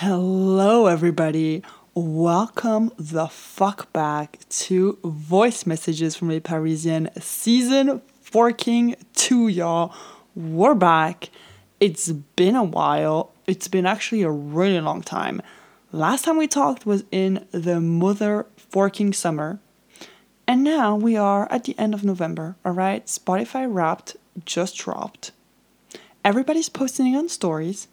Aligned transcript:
Hello, 0.00 0.88
everybody. 0.88 1.62
Welcome 1.94 2.92
the 2.98 3.28
fuck 3.28 3.90
back 3.94 4.38
to 4.50 4.98
Voice 5.02 5.64
Messages 5.64 6.14
from 6.14 6.30
a 6.30 6.38
Parisian 6.38 7.08
season 7.18 8.02
14 8.20 8.96
2, 9.14 9.48
y'all. 9.48 9.94
We're 10.34 10.74
back. 10.74 11.30
It's 11.80 12.12
been 12.12 12.56
a 12.56 12.62
while. 12.62 13.32
It's 13.46 13.68
been 13.68 13.86
actually 13.86 14.20
a 14.20 14.30
really 14.30 14.82
long 14.82 15.00
time. 15.00 15.40
Last 15.92 16.26
time 16.26 16.36
we 16.36 16.46
talked 16.46 16.84
was 16.84 17.04
in 17.10 17.46
the 17.50 17.80
mother 17.80 18.44
forking 18.58 19.14
summer. 19.14 19.60
And 20.46 20.62
now 20.62 20.94
we 20.94 21.16
are 21.16 21.50
at 21.50 21.64
the 21.64 21.74
end 21.78 21.94
of 21.94 22.04
November, 22.04 22.56
alright? 22.66 23.06
Spotify 23.06 23.66
Wrapped 23.66 24.14
just 24.44 24.76
dropped. 24.76 25.32
Everybody's 26.22 26.68
posting 26.68 27.16
on 27.16 27.30
stories 27.30 27.88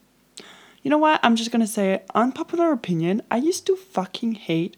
you 0.84 0.90
know 0.90 0.98
what? 0.98 1.20
I'm 1.24 1.36
just 1.36 1.52
gonna 1.52 1.68
say. 1.68 2.04
Unpopular 2.14 2.72
opinion. 2.72 3.22
I 3.32 3.38
used 3.38 3.66
to 3.68 3.76
fucking 3.76 4.36
hate. 4.36 4.78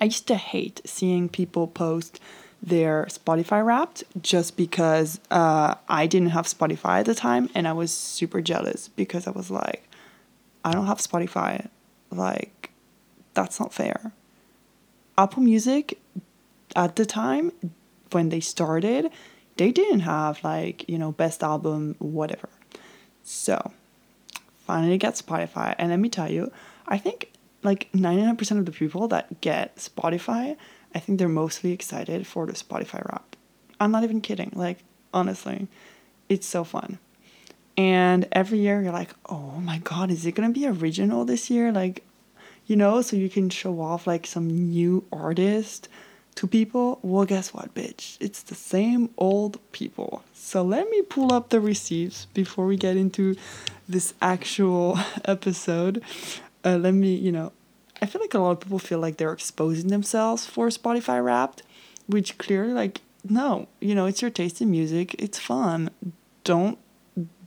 I 0.00 0.04
used 0.04 0.26
to 0.28 0.36
hate 0.36 0.80
seeing 0.84 1.28
people 1.28 1.66
post 1.66 2.20
their 2.62 3.06
Spotify 3.06 3.64
wrapped 3.64 4.04
just 4.20 4.56
because 4.56 5.18
uh, 5.30 5.74
I 5.88 6.06
didn't 6.06 6.30
have 6.30 6.46
Spotify 6.46 7.00
at 7.00 7.06
the 7.06 7.14
time 7.14 7.50
and 7.54 7.66
I 7.66 7.72
was 7.72 7.92
super 7.92 8.40
jealous 8.40 8.88
because 8.88 9.26
I 9.26 9.32
was 9.32 9.50
like, 9.50 9.88
I 10.64 10.70
don't 10.70 10.86
have 10.86 10.98
Spotify. 10.98 11.68
Like, 12.10 12.70
that's 13.34 13.58
not 13.58 13.74
fair. 13.74 14.12
Apple 15.18 15.42
Music 15.42 15.98
at 16.76 16.96
the 16.96 17.04
time 17.04 17.52
when 18.12 18.28
they 18.28 18.40
started, 18.40 19.10
they 19.56 19.72
didn't 19.72 20.00
have 20.00 20.42
like, 20.44 20.88
you 20.88 20.98
know, 20.98 21.12
best 21.12 21.42
album, 21.42 21.96
whatever. 21.98 22.48
So 23.24 23.72
finally 24.72 24.96
get 24.96 25.16
Spotify. 25.16 25.74
And 25.78 25.90
let 25.90 25.98
me 25.98 26.08
tell 26.08 26.30
you, 26.30 26.50
I 26.88 26.96
think 26.96 27.30
like 27.62 27.92
99% 27.92 28.58
of 28.58 28.64
the 28.64 28.72
people 28.72 29.06
that 29.08 29.42
get 29.42 29.76
Spotify, 29.76 30.56
I 30.94 30.98
think 30.98 31.18
they're 31.18 31.28
mostly 31.28 31.72
excited 31.72 32.26
for 32.26 32.46
the 32.46 32.54
Spotify 32.54 33.06
wrap. 33.06 33.36
I'm 33.78 33.90
not 33.90 34.02
even 34.02 34.22
kidding. 34.22 34.50
Like, 34.54 34.78
honestly, 35.12 35.68
it's 36.30 36.46
so 36.46 36.64
fun. 36.64 36.98
And 37.76 38.26
every 38.32 38.60
year 38.60 38.80
you're 38.80 38.92
like, 38.92 39.10
oh 39.28 39.60
my 39.60 39.76
God, 39.78 40.10
is 40.10 40.24
it 40.24 40.32
going 40.32 40.50
to 40.50 40.58
be 40.58 40.66
original 40.66 41.26
this 41.26 41.50
year? 41.50 41.70
Like, 41.70 42.02
you 42.66 42.74
know, 42.74 43.02
so 43.02 43.14
you 43.14 43.28
can 43.28 43.50
show 43.50 43.78
off 43.78 44.06
like 44.06 44.26
some 44.26 44.48
new 44.48 45.04
artist 45.12 45.86
to 46.36 46.46
people. 46.46 46.98
Well, 47.02 47.24
guess 47.24 47.52
what, 47.52 47.74
bitch? 47.74 48.16
It's 48.20 48.42
the 48.42 48.54
same 48.54 49.10
old 49.16 49.58
people. 49.72 50.24
So 50.32 50.62
let 50.62 50.88
me 50.90 51.02
pull 51.02 51.32
up 51.32 51.50
the 51.50 51.60
receipts 51.60 52.26
before 52.26 52.66
we 52.66 52.76
get 52.76 52.96
into 52.96 53.36
this 53.88 54.14
actual 54.20 54.98
episode, 55.24 56.02
uh, 56.64 56.76
let 56.76 56.94
me, 56.94 57.14
you 57.14 57.32
know, 57.32 57.52
I 58.00 58.06
feel 58.06 58.20
like 58.20 58.34
a 58.34 58.38
lot 58.38 58.52
of 58.52 58.60
people 58.60 58.78
feel 58.78 58.98
like 58.98 59.16
they're 59.16 59.32
exposing 59.32 59.88
themselves 59.88 60.44
for 60.46 60.68
Spotify 60.68 61.22
Wrapped, 61.22 61.62
which 62.06 62.36
clearly, 62.38 62.72
like, 62.72 63.00
no, 63.28 63.68
you 63.80 63.94
know, 63.94 64.06
it's 64.06 64.20
your 64.20 64.30
taste 64.30 64.60
in 64.60 64.70
music. 64.70 65.14
It's 65.18 65.38
fun. 65.38 65.90
Don't 66.42 66.78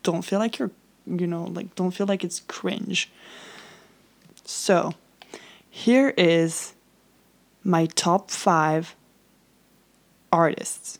don't 0.03 0.21
feel 0.21 0.39
like 0.39 0.59
you're, 0.59 0.71
you 1.05 1.27
know, 1.27 1.43
like 1.43 1.75
don't 1.75 1.91
feel 1.91 2.07
like 2.07 2.23
it's 2.23 2.39
cringe. 2.47 3.11
So, 4.45 4.93
here 5.69 6.13
is 6.17 6.73
my 7.65 7.87
top 7.87 8.29
five 8.29 8.95
artists. 10.31 10.99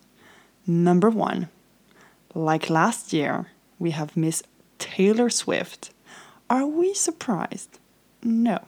Number 0.66 1.12
one, 1.12 1.50
like 2.34 2.70
last 2.72 3.14
year, 3.14 3.52
we 3.78 3.92
have 3.92 4.18
Miss 4.18 4.42
Taylor 4.80 5.30
Swift. 5.30 5.92
Are 6.50 6.66
we 6.66 6.94
surprised? 6.96 7.78
No. 8.24 8.60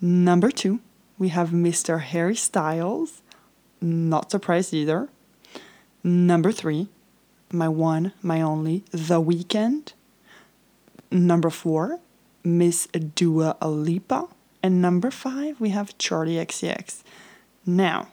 Number 0.00 0.50
two, 0.50 0.80
we 1.18 1.28
have 1.28 1.50
Mr. 1.50 2.00
Harry 2.00 2.34
Styles. 2.34 3.20
Not 3.82 4.30
surprised 4.30 4.72
either. 4.72 5.08
Number 6.02 6.52
three, 6.52 6.88
my 7.52 7.68
one, 7.68 8.12
my 8.22 8.40
only, 8.40 8.84
The 8.90 9.20
Weeknd. 9.20 9.92
Number 11.10 11.50
four, 11.50 12.00
Miss 12.42 12.86
Dua 12.86 13.56
Lipa. 13.60 14.28
And 14.62 14.82
number 14.82 15.10
five, 15.10 15.60
we 15.60 15.70
have 15.70 15.96
Charli 15.98 16.36
XCX. 16.36 17.02
Now, 17.64 18.08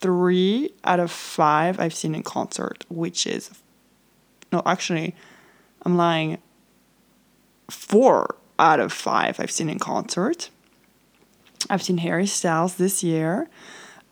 three 0.00 0.72
out 0.84 1.00
of 1.00 1.10
five 1.10 1.80
I've 1.80 1.94
seen 1.94 2.14
in 2.14 2.22
concert, 2.22 2.84
which 2.88 3.26
is, 3.26 3.50
no, 4.52 4.62
actually, 4.66 5.14
I'm 5.82 5.96
lying. 5.96 6.38
Four 7.70 8.36
out 8.58 8.80
of 8.80 8.92
five 8.92 9.40
I've 9.40 9.50
seen 9.50 9.70
in 9.70 9.78
concert. 9.78 10.50
I've 11.70 11.82
seen 11.82 11.98
Harry 11.98 12.26
Styles 12.26 12.74
this 12.74 13.02
year. 13.02 13.48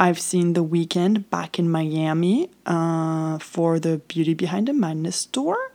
I've 0.00 0.18
seen 0.18 0.54
The 0.54 0.64
Weeknd 0.64 1.28
back 1.30 1.58
in 1.58 1.70
Miami 1.70 2.50
uh, 2.66 3.38
for 3.38 3.78
the 3.78 3.98
Beauty 4.08 4.34
Behind 4.34 4.68
the 4.68 4.72
Madness 4.72 5.26
tour. 5.26 5.71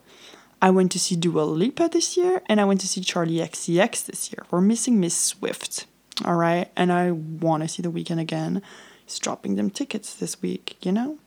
I 0.61 0.71
went 0.71 0.91
to 0.93 0.99
see 0.99 1.15
Dua 1.15 1.41
Lipa 1.41 1.89
this 1.91 2.17
year, 2.17 2.41
and 2.47 2.59
I 2.59 2.65
went 2.65 2.81
to 2.81 2.87
see 2.87 3.01
Charli 3.01 3.45
XCX 3.45 4.05
this 4.05 4.31
year. 4.31 4.45
We're 4.49 4.61
missing 4.61 4.99
Miss 4.99 5.15
Swift, 5.15 5.85
all 6.25 6.35
right? 6.35 6.71
And 6.75 6.91
I 6.91 7.11
want 7.11 7.61
to 7.63 7.69
see 7.69 7.83
The 7.83 7.91
Weeknd 7.91 8.19
again. 8.19 8.63
He's 9.05 9.19
dropping 9.19 9.55
them 9.55 9.69
tickets 9.69 10.15
this 10.15 10.41
week, 10.41 10.77
you 10.81 10.91
know? 10.91 11.19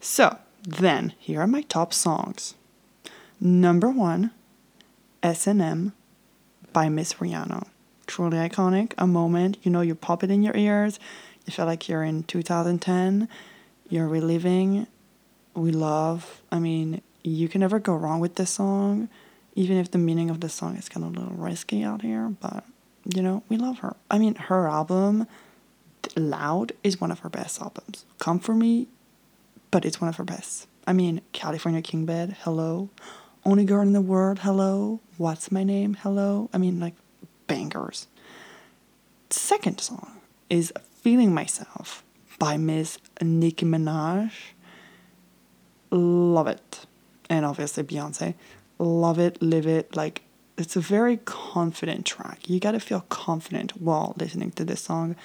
So, 0.00 0.38
then, 0.62 1.14
here 1.18 1.40
are 1.40 1.46
my 1.46 1.62
top 1.62 1.94
songs. 1.94 2.54
Number 3.40 3.88
one, 3.88 4.32
S&M 5.22 5.92
by 6.72 6.88
Miss 6.88 7.14
Rihanna. 7.14 7.68
Truly 8.06 8.38
iconic. 8.38 8.92
A 8.98 9.06
moment, 9.06 9.58
you 9.62 9.70
know, 9.70 9.80
you 9.82 9.94
pop 9.94 10.24
it 10.24 10.30
in 10.30 10.42
your 10.42 10.56
ears. 10.56 10.98
You 11.46 11.52
feel 11.52 11.66
like 11.66 11.88
you're 11.88 12.02
in 12.02 12.24
2010. 12.24 13.28
You're 13.88 14.08
reliving. 14.08 14.88
We 15.54 15.70
love. 15.70 16.42
I 16.50 16.58
mean, 16.58 17.02
you 17.22 17.48
can 17.48 17.60
never 17.60 17.78
go 17.78 17.94
wrong 17.94 18.20
with 18.20 18.36
this 18.36 18.50
song, 18.50 19.08
even 19.54 19.76
if 19.76 19.90
the 19.90 19.98
meaning 19.98 20.30
of 20.30 20.40
the 20.40 20.48
song 20.48 20.76
is 20.76 20.88
kind 20.88 21.04
of 21.04 21.14
a 21.14 21.20
little 21.20 21.36
risky 21.36 21.82
out 21.82 22.02
here. 22.02 22.28
But, 22.28 22.64
you 23.14 23.22
know, 23.22 23.42
we 23.48 23.56
love 23.56 23.78
her. 23.80 23.96
I 24.10 24.18
mean, 24.18 24.34
her 24.34 24.68
album, 24.68 25.26
Loud, 26.16 26.72
is 26.82 27.00
one 27.00 27.10
of 27.10 27.20
her 27.20 27.28
best 27.28 27.60
albums. 27.60 28.04
Come 28.18 28.38
for 28.38 28.54
me, 28.54 28.88
but 29.70 29.84
it's 29.84 30.00
one 30.00 30.08
of 30.08 30.16
her 30.16 30.24
best. 30.24 30.66
I 30.86 30.92
mean, 30.92 31.20
California 31.32 31.82
King 31.82 32.04
Bed, 32.06 32.36
hello. 32.40 32.90
Only 33.44 33.64
Girl 33.64 33.82
in 33.82 33.92
the 33.92 34.00
World, 34.00 34.40
hello. 34.40 35.00
What's 35.16 35.52
My 35.52 35.64
Name, 35.64 35.94
hello. 35.94 36.50
I 36.52 36.58
mean, 36.58 36.80
like, 36.80 36.94
bangers. 37.46 38.08
Second 39.30 39.80
song 39.80 40.20
is 40.50 40.72
Feeling 41.02 41.32
Myself 41.32 42.04
by 42.38 42.56
Miss 42.56 42.98
Nicki 43.20 43.64
Minaj. 43.64 44.32
Love 45.90 46.46
it. 46.46 46.71
And 47.32 47.46
obviously 47.46 47.82
Beyonce. 47.82 48.34
Love 48.78 49.18
it, 49.18 49.40
live 49.40 49.66
it. 49.66 49.96
Like, 49.96 50.20
it's 50.58 50.76
a 50.76 50.80
very 50.80 51.16
confident 51.24 52.04
track. 52.04 52.50
You 52.50 52.60
gotta 52.60 52.78
feel 52.78 53.06
confident 53.08 53.80
while 53.80 54.14
listening 54.18 54.50
to 54.52 54.66
this 54.66 54.82
song. 54.82 55.16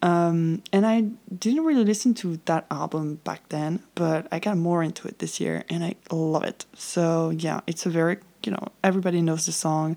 Um, 0.00 0.62
and 0.72 0.86
I 0.86 1.00
didn't 1.36 1.64
really 1.64 1.84
listen 1.84 2.14
to 2.22 2.38
that 2.44 2.66
album 2.70 3.16
back 3.24 3.48
then, 3.48 3.82
but 3.96 4.28
I 4.30 4.38
got 4.38 4.56
more 4.58 4.80
into 4.84 5.08
it 5.08 5.18
this 5.18 5.40
year 5.40 5.64
and 5.68 5.82
I 5.82 5.96
love 6.12 6.44
it. 6.44 6.66
So, 6.74 7.30
yeah, 7.30 7.62
it's 7.66 7.84
a 7.84 7.90
very, 7.90 8.18
you 8.44 8.52
know, 8.52 8.68
everybody 8.84 9.20
knows 9.20 9.46
the 9.46 9.52
song. 9.52 9.96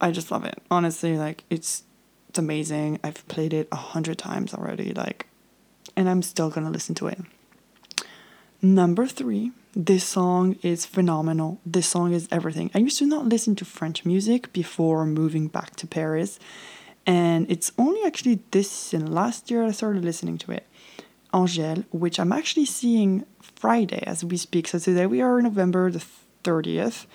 I 0.00 0.12
just 0.12 0.30
love 0.30 0.44
it. 0.44 0.62
Honestly, 0.70 1.16
like, 1.16 1.42
it's, 1.50 1.82
it's 2.28 2.38
amazing. 2.38 3.00
I've 3.02 3.26
played 3.26 3.52
it 3.52 3.66
a 3.72 3.76
hundred 3.76 4.18
times 4.18 4.54
already, 4.54 4.92
like, 4.92 5.26
and 5.96 6.08
I'm 6.08 6.22
still 6.22 6.48
gonna 6.48 6.70
listen 6.70 6.94
to 6.96 7.08
it. 7.08 7.18
Number 8.60 9.08
three, 9.08 9.50
this 9.74 10.04
song 10.04 10.56
is 10.62 10.84
phenomenal. 10.84 11.60
This 11.64 11.88
song 11.88 12.12
is 12.12 12.28
everything. 12.30 12.70
I 12.74 12.78
used 12.78 12.98
to 12.98 13.06
not 13.06 13.26
listen 13.26 13.56
to 13.56 13.64
French 13.64 14.04
music 14.04 14.52
before 14.52 15.06
moving 15.06 15.48
back 15.48 15.76
to 15.76 15.86
Paris 15.86 16.38
and 17.06 17.50
it's 17.50 17.72
only 17.78 18.04
actually 18.04 18.40
this 18.50 18.92
and 18.92 19.12
last 19.12 19.50
year 19.50 19.64
I 19.64 19.72
started 19.72 20.04
listening 20.04 20.38
to 20.38 20.52
it. 20.52 20.66
Angèle, 21.32 21.84
which 21.90 22.20
I'm 22.20 22.32
actually 22.32 22.66
seeing 22.66 23.24
Friday 23.40 24.02
as 24.06 24.24
we 24.24 24.36
speak. 24.36 24.68
So 24.68 24.78
today 24.78 25.06
we 25.06 25.20
are 25.20 25.40
November 25.40 25.90
the 25.90 26.04
30th, 26.44 27.06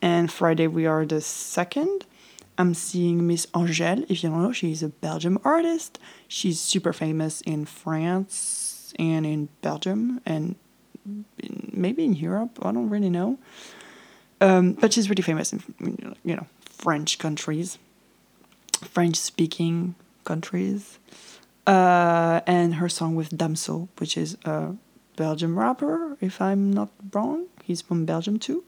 and 0.00 0.32
Friday 0.32 0.66
we 0.66 0.86
are 0.86 1.04
the 1.04 1.16
2nd. 1.16 2.02
I'm 2.56 2.74
seeing 2.74 3.26
Miss 3.26 3.46
Angèle. 3.46 4.04
If 4.08 4.22
you 4.22 4.30
don't 4.30 4.42
know, 4.42 4.52
she's 4.52 4.82
a 4.82 4.88
Belgium 4.88 5.38
artist. 5.44 5.98
She's 6.26 6.60
super 6.60 6.92
famous 6.92 7.40
in 7.42 7.66
France 7.66 8.92
and 8.98 9.26
in 9.26 9.48
Belgium 9.60 10.20
and 10.24 10.56
maybe 11.72 12.04
in 12.04 12.14
Europe. 12.14 12.58
I 12.62 12.72
don't 12.72 12.90
really 12.90 13.10
know. 13.10 13.38
Um, 14.40 14.72
but 14.72 14.92
she's 14.92 15.08
really 15.10 15.22
famous 15.22 15.52
in 15.52 16.16
you 16.24 16.36
know 16.36 16.46
French 16.60 17.18
countries. 17.18 17.78
French 18.84 19.16
speaking 19.16 19.94
countries. 20.24 20.98
Uh, 21.66 22.40
and 22.46 22.76
her 22.76 22.88
song 22.88 23.14
with 23.14 23.30
Damso, 23.30 23.88
which 23.98 24.16
is 24.16 24.38
a 24.44 24.74
Belgian 25.16 25.54
rapper, 25.54 26.16
if 26.20 26.40
I'm 26.40 26.72
not 26.72 26.88
wrong. 27.12 27.46
He's 27.62 27.82
from 27.82 28.06
Belgium 28.06 28.38
too. 28.38 28.64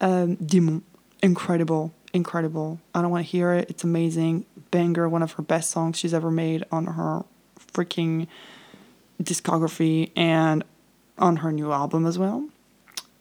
Um, 0.00 0.34
Demon, 0.36 0.82
incredible. 1.22 1.92
incredible. 2.12 2.80
I 2.94 3.02
don't 3.02 3.10
want 3.10 3.24
to 3.24 3.30
hear 3.30 3.52
it. 3.52 3.70
It's 3.70 3.84
amazing. 3.84 4.46
Banger, 4.70 5.08
one 5.08 5.22
of 5.22 5.32
her 5.32 5.42
best 5.42 5.70
songs 5.70 5.98
she's 5.98 6.12
ever 6.14 6.30
made 6.30 6.64
on 6.72 6.86
her 6.86 7.24
freaking 7.72 8.26
discography 9.22 10.10
and 10.16 10.64
on 11.18 11.36
her 11.36 11.52
new 11.52 11.72
album 11.72 12.06
as 12.06 12.18
well. 12.18 12.48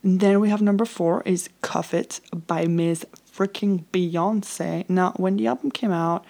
And 0.04 0.20
then 0.20 0.40
we 0.40 0.50
have 0.50 0.62
number 0.62 0.86
four 0.86 1.24
is 1.26 1.50
Cuff 1.62 1.94
It 1.94 2.22
by 2.48 2.68
Ms. 2.68 3.06
Freaking 3.36 3.86
Beyonce. 3.92 4.88
Now, 4.88 5.14
when 5.18 5.38
the 5.38 5.48
album 5.48 5.72
came 5.72 5.92
out, 5.92 6.24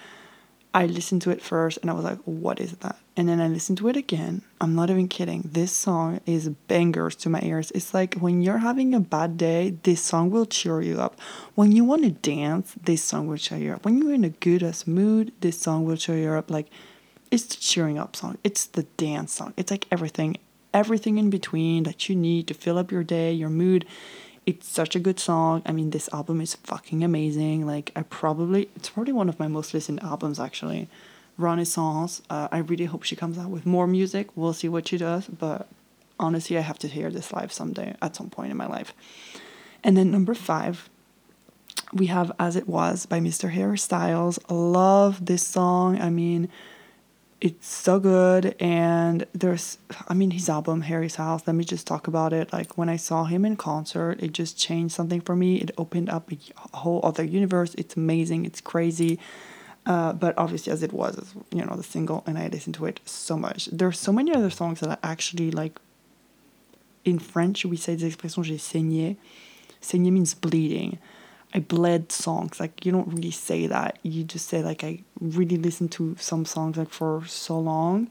I 0.73 0.87
listened 0.87 1.21
to 1.23 1.29
it 1.29 1.41
first 1.41 1.77
and 1.81 1.89
I 1.89 1.93
was 1.93 2.03
like, 2.03 2.19
what 2.25 2.59
is 2.59 2.73
that? 2.77 2.97
And 3.15 3.29
then 3.29 3.39
I 3.39 3.47
listened 3.47 3.77
to 3.77 3.87
it 3.87 3.95
again. 3.95 4.41
I'm 4.59 4.75
not 4.75 4.89
even 4.89 5.07
kidding. 5.07 5.49
This 5.49 5.71
song 5.71 6.19
is 6.25 6.49
bangers 6.67 7.15
to 7.17 7.29
my 7.29 7.39
ears. 7.43 7.71
It's 7.71 7.93
like 7.93 8.15
when 8.15 8.41
you're 8.41 8.57
having 8.57 8.93
a 8.93 8.99
bad 8.99 9.37
day, 9.37 9.77
this 9.83 10.01
song 10.01 10.31
will 10.31 10.45
cheer 10.45 10.81
you 10.81 10.99
up. 10.99 11.19
When 11.53 11.71
you 11.71 11.85
want 11.85 12.03
to 12.03 12.11
dance, 12.11 12.75
this 12.81 13.01
song 13.01 13.27
will 13.27 13.37
cheer 13.37 13.57
you 13.57 13.71
up. 13.71 13.85
When 13.85 14.01
you're 14.01 14.13
in 14.13 14.25
a 14.25 14.29
good 14.29 14.63
ass 14.63 14.85
mood, 14.85 15.31
this 15.39 15.59
song 15.59 15.85
will 15.85 15.95
cheer 15.95 16.17
you 16.17 16.31
up. 16.31 16.51
Like, 16.51 16.67
it's 17.31 17.45
the 17.45 17.55
cheering 17.55 17.97
up 17.97 18.15
song. 18.15 18.37
It's 18.43 18.65
the 18.65 18.83
dance 18.97 19.33
song. 19.33 19.53
It's 19.55 19.71
like 19.71 19.87
everything, 19.91 20.37
everything 20.75 21.17
in 21.17 21.29
between 21.29 21.83
that 21.83 22.09
you 22.09 22.15
need 22.15 22.47
to 22.47 22.53
fill 22.53 22.77
up 22.77 22.91
your 22.91 23.03
day, 23.03 23.31
your 23.31 23.49
mood. 23.49 23.85
It's 24.45 24.67
such 24.67 24.95
a 24.95 24.99
good 24.99 25.19
song. 25.19 25.63
I 25.65 25.71
mean, 25.71 25.89
this 25.89 26.09
album 26.13 26.41
is 26.41 26.53
fucking 26.53 27.03
amazing. 27.03 27.65
Like, 27.65 27.91
I 27.95 28.03
probably, 28.03 28.69
it's 28.75 28.89
probably 28.89 29.13
one 29.13 29.29
of 29.29 29.39
my 29.39 29.47
most 29.47 29.73
listened 29.73 30.03
albums 30.03 30.39
actually. 30.39 30.89
Renaissance. 31.37 32.21
Uh, 32.29 32.49
I 32.51 32.59
really 32.59 32.85
hope 32.85 33.03
she 33.03 33.15
comes 33.15 33.37
out 33.37 33.49
with 33.49 33.65
more 33.65 33.87
music. 33.87 34.27
We'll 34.35 34.53
see 34.53 34.69
what 34.69 34.87
she 34.87 34.97
does, 34.97 35.27
but 35.27 35.67
honestly, 36.19 36.57
I 36.57 36.61
have 36.61 36.79
to 36.79 36.87
hear 36.87 37.09
this 37.09 37.33
live 37.33 37.51
someday 37.51 37.95
at 38.01 38.15
some 38.15 38.29
point 38.29 38.51
in 38.51 38.57
my 38.57 38.67
life. 38.67 38.93
And 39.83 39.95
then 39.97 40.11
number 40.11 40.33
five, 40.33 40.89
we 41.93 42.07
have 42.07 42.31
As 42.37 42.55
It 42.55 42.67
Was 42.67 43.05
by 43.05 43.19
Mr. 43.19 43.51
Harry 43.51 43.77
Styles. 43.77 44.39
Love 44.49 45.25
this 45.25 45.45
song. 45.45 46.01
I 46.01 46.09
mean, 46.09 46.49
it's 47.41 47.67
so 47.67 47.99
good 47.99 48.55
and 48.59 49.25
there's 49.33 49.77
i 50.07 50.13
mean 50.13 50.31
his 50.31 50.47
album 50.47 50.81
harry's 50.81 51.15
house 51.15 51.43
let 51.45 51.55
me 51.55 51.65
just 51.65 51.85
talk 51.85 52.07
about 52.07 52.31
it. 52.33 52.53
Like 52.53 52.77
when 52.77 52.89
i 52.89 52.95
saw 52.95 53.25
him 53.25 53.43
in 53.43 53.55
concert 53.57 54.21
it 54.21 54.31
just 54.31 54.57
changed 54.57 54.93
something 54.95 55.21
for 55.21 55.35
me. 55.35 55.57
It 55.57 55.71
opened 55.77 56.09
up 56.09 56.31
a 56.31 56.77
whole 56.77 57.01
other 57.03 57.23
universe. 57.23 57.75
It's 57.75 57.95
amazing. 57.95 58.45
It's 58.45 58.61
crazy. 58.61 59.19
Uh, 59.85 60.13
but 60.13 60.35
obviously 60.37 60.71
as 60.71 60.81
it 60.81 60.93
was 60.93 61.35
you 61.51 61.63
know 61.63 61.75
the 61.75 61.83
single 61.83 62.23
and 62.25 62.37
i 62.37 62.47
listened 62.47 62.75
to 62.75 62.85
it 62.85 62.99
so 63.05 63.37
much. 63.37 63.65
There's 63.71 63.99
so 63.99 64.11
many 64.11 64.33
other 64.33 64.49
songs 64.49 64.79
that 64.79 64.89
i 64.89 64.97
actually 65.11 65.51
like 65.51 65.79
in 67.03 67.19
french 67.19 67.65
we 67.65 67.77
say 67.77 67.95
the 67.95 68.07
expression 68.07 68.43
j'ai 68.43 68.57
saigné. 68.57 69.17
Saigné 69.81 70.11
means 70.11 70.33
bleeding 70.33 70.97
I 71.53 71.59
bled 71.59 72.11
songs. 72.11 72.59
Like 72.59 72.85
you 72.85 72.91
don't 72.91 73.07
really 73.07 73.31
say 73.31 73.67
that. 73.67 73.99
You 74.03 74.23
just 74.23 74.47
say 74.47 74.61
like 74.61 74.83
I 74.83 75.03
really 75.19 75.57
listened 75.57 75.91
to 75.93 76.15
some 76.19 76.45
songs 76.45 76.77
like 76.77 76.89
for 76.89 77.23
so 77.25 77.59
long, 77.59 78.09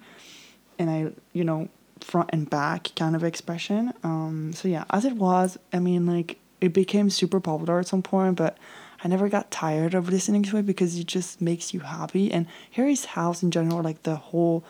and 0.79 0.91
I 0.91 1.13
you 1.33 1.45
know 1.45 1.69
front 2.01 2.31
and 2.33 2.49
back 2.49 2.91
kind 2.97 3.17
of 3.17 3.25
expression. 3.25 3.93
Um, 4.03 4.53
so 4.55 4.69
yeah, 4.69 4.85
as 4.91 5.05
it 5.05 5.17
was, 5.17 5.59
I 5.73 5.79
mean 5.79 6.07
like 6.07 6.39
it 6.61 6.73
became 6.73 7.11
super 7.11 7.41
popular 7.41 7.79
at 7.81 7.89
some 7.89 8.03
point, 8.03 8.37
but 8.37 8.57
I 9.03 9.09
never 9.09 9.29
got 9.29 9.51
tired 9.51 9.95
of 9.95 10.09
listening 10.09 10.43
to 10.45 10.57
it 10.57 10.67
because 10.67 10.99
it 10.99 11.07
just 11.07 11.41
makes 11.41 11.75
you 11.75 11.81
happy. 11.81 12.33
And 12.33 12.47
Harry's 12.73 13.05
house 13.05 13.43
in 13.43 13.51
general, 13.51 13.83
like 13.83 14.03
the 14.05 14.17
whole 14.17 14.65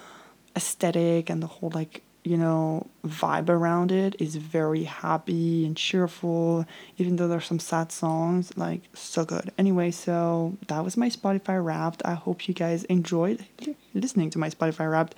aesthetic 0.56 1.31
and 1.31 1.43
the 1.43 1.46
whole 1.46 1.70
like 1.70 2.02
you 2.24 2.38
know, 2.38 2.86
vibe 3.06 3.50
around 3.50 3.92
it 3.92 4.16
is 4.18 4.36
very 4.36 4.84
happy 4.84 5.66
and 5.66 5.76
cheerful, 5.76 6.64
even 6.96 7.16
though 7.16 7.28
there's 7.28 7.44
some 7.44 7.58
sad 7.58 7.92
songs, 7.92 8.56
like 8.56 8.80
so 8.94 9.26
good. 9.26 9.52
Anyway, 9.58 9.90
so 9.90 10.56
that 10.68 10.82
was 10.82 10.96
my 10.96 11.10
Spotify 11.10 11.62
wrapped. 11.62 12.00
I 12.04 12.14
hope 12.14 12.48
you 12.48 12.54
guys 12.54 12.84
enjoyed 12.84 13.44
listening 13.92 14.30
to 14.30 14.38
my 14.38 14.48
Spotify 14.48 14.90
wrapped. 14.90 15.14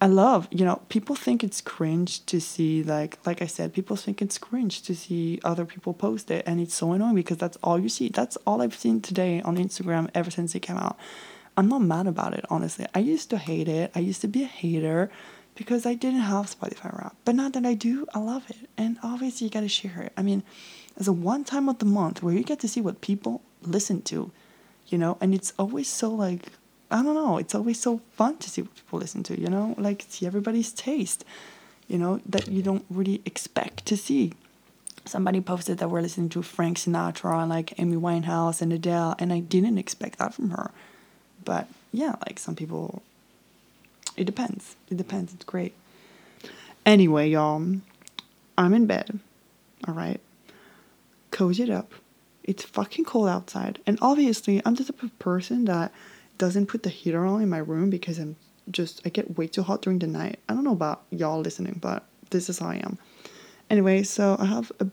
I 0.00 0.08
love, 0.08 0.48
you 0.50 0.64
know, 0.64 0.82
people 0.88 1.14
think 1.14 1.44
it's 1.44 1.60
cringe 1.60 2.26
to 2.26 2.40
see 2.40 2.82
like 2.82 3.18
like 3.24 3.40
I 3.40 3.46
said, 3.46 3.72
people 3.72 3.96
think 3.96 4.20
it's 4.20 4.36
cringe 4.36 4.82
to 4.82 4.96
see 4.96 5.40
other 5.44 5.64
people 5.64 5.94
post 5.94 6.30
it 6.30 6.42
and 6.44 6.60
it's 6.60 6.74
so 6.74 6.92
annoying 6.92 7.14
because 7.14 7.38
that's 7.38 7.56
all 7.62 7.78
you 7.78 7.88
see. 7.88 8.08
That's 8.08 8.36
all 8.46 8.60
I've 8.60 8.74
seen 8.74 9.00
today 9.00 9.40
on 9.42 9.56
Instagram 9.56 10.10
ever 10.12 10.30
since 10.30 10.54
it 10.56 10.60
came 10.60 10.76
out. 10.76 10.98
I'm 11.56 11.68
not 11.68 11.80
mad 11.80 12.06
about 12.06 12.34
it, 12.34 12.44
honestly. 12.50 12.86
I 12.94 12.98
used 12.98 13.30
to 13.30 13.38
hate 13.38 13.68
it. 13.68 13.90
I 13.94 14.00
used 14.00 14.20
to 14.20 14.28
be 14.28 14.42
a 14.42 14.46
hater 14.46 15.10
because 15.56 15.86
I 15.86 15.94
didn't 15.94 16.20
have 16.20 16.54
Spotify 16.54 16.96
Wrap. 16.96 17.16
But 17.24 17.34
now 17.34 17.48
that 17.48 17.66
I 17.66 17.74
do, 17.74 18.06
I 18.14 18.20
love 18.20 18.48
it. 18.48 18.68
And 18.76 18.98
obviously, 19.02 19.46
you 19.46 19.50
got 19.50 19.60
to 19.60 19.68
share 19.68 20.02
it. 20.02 20.12
I 20.16 20.22
mean, 20.22 20.42
it's 20.96 21.08
a 21.08 21.12
one 21.12 21.44
time 21.44 21.68
of 21.68 21.78
the 21.78 21.86
month 21.86 22.22
where 22.22 22.34
you 22.34 22.44
get 22.44 22.60
to 22.60 22.68
see 22.68 22.80
what 22.80 23.00
people 23.00 23.42
listen 23.62 24.02
to, 24.02 24.30
you 24.86 24.98
know, 24.98 25.18
and 25.20 25.34
it's 25.34 25.52
always 25.58 25.88
so 25.88 26.10
like, 26.10 26.42
I 26.90 27.02
don't 27.02 27.14
know, 27.14 27.38
it's 27.38 27.54
always 27.54 27.80
so 27.80 28.00
fun 28.12 28.38
to 28.38 28.50
see 28.50 28.62
what 28.62 28.74
people 28.74 28.98
listen 29.00 29.22
to, 29.24 29.40
you 29.40 29.48
know, 29.48 29.74
like 29.76 30.04
see 30.08 30.26
everybody's 30.26 30.72
taste, 30.72 31.24
you 31.88 31.98
know, 31.98 32.20
that 32.26 32.48
you 32.48 32.62
don't 32.62 32.84
really 32.88 33.22
expect 33.24 33.84
to 33.86 33.96
see. 33.96 34.32
Somebody 35.04 35.40
posted 35.40 35.78
that 35.78 35.90
we're 35.90 36.00
listening 36.00 36.28
to 36.30 36.42
Frank 36.42 36.78
Sinatra 36.78 37.40
and 37.40 37.50
like 37.50 37.78
Amy 37.78 37.96
Winehouse 37.96 38.60
and 38.60 38.72
Adele, 38.72 39.14
and 39.18 39.32
I 39.32 39.40
didn't 39.40 39.78
expect 39.78 40.18
that 40.18 40.34
from 40.34 40.50
her. 40.50 40.70
But 41.44 41.68
yeah, 41.92 42.16
like 42.26 42.38
some 42.38 42.56
people 42.56 43.02
it 44.16 44.24
depends. 44.24 44.76
It 44.90 44.96
depends. 44.96 45.34
It's 45.34 45.44
great. 45.44 45.74
Anyway, 46.84 47.28
y'all, 47.30 47.66
I'm 48.56 48.74
in 48.74 48.86
bed. 48.86 49.18
All 49.86 49.94
right. 49.94 50.20
Cozy 51.30 51.64
it 51.64 51.70
up. 51.70 51.92
It's 52.44 52.62
fucking 52.62 53.04
cold 53.04 53.28
outside. 53.28 53.80
And 53.86 53.98
obviously, 54.00 54.62
I'm 54.64 54.74
the 54.74 54.84
type 54.84 55.02
of 55.02 55.18
person 55.18 55.64
that 55.64 55.92
doesn't 56.38 56.66
put 56.66 56.82
the 56.82 56.90
heater 56.90 57.26
on 57.26 57.42
in 57.42 57.48
my 57.48 57.58
room 57.58 57.90
because 57.90 58.18
I'm 58.18 58.36
just, 58.70 59.02
I 59.04 59.08
get 59.08 59.36
way 59.36 59.46
too 59.46 59.62
hot 59.62 59.82
during 59.82 59.98
the 59.98 60.06
night. 60.06 60.38
I 60.48 60.54
don't 60.54 60.64
know 60.64 60.72
about 60.72 61.02
y'all 61.10 61.40
listening, 61.40 61.78
but 61.80 62.04
this 62.30 62.48
is 62.48 62.60
how 62.60 62.68
I 62.68 62.76
am. 62.76 62.98
Anyway, 63.68 64.04
so 64.04 64.36
I 64.38 64.46
have 64.46 64.70
a 64.78 64.86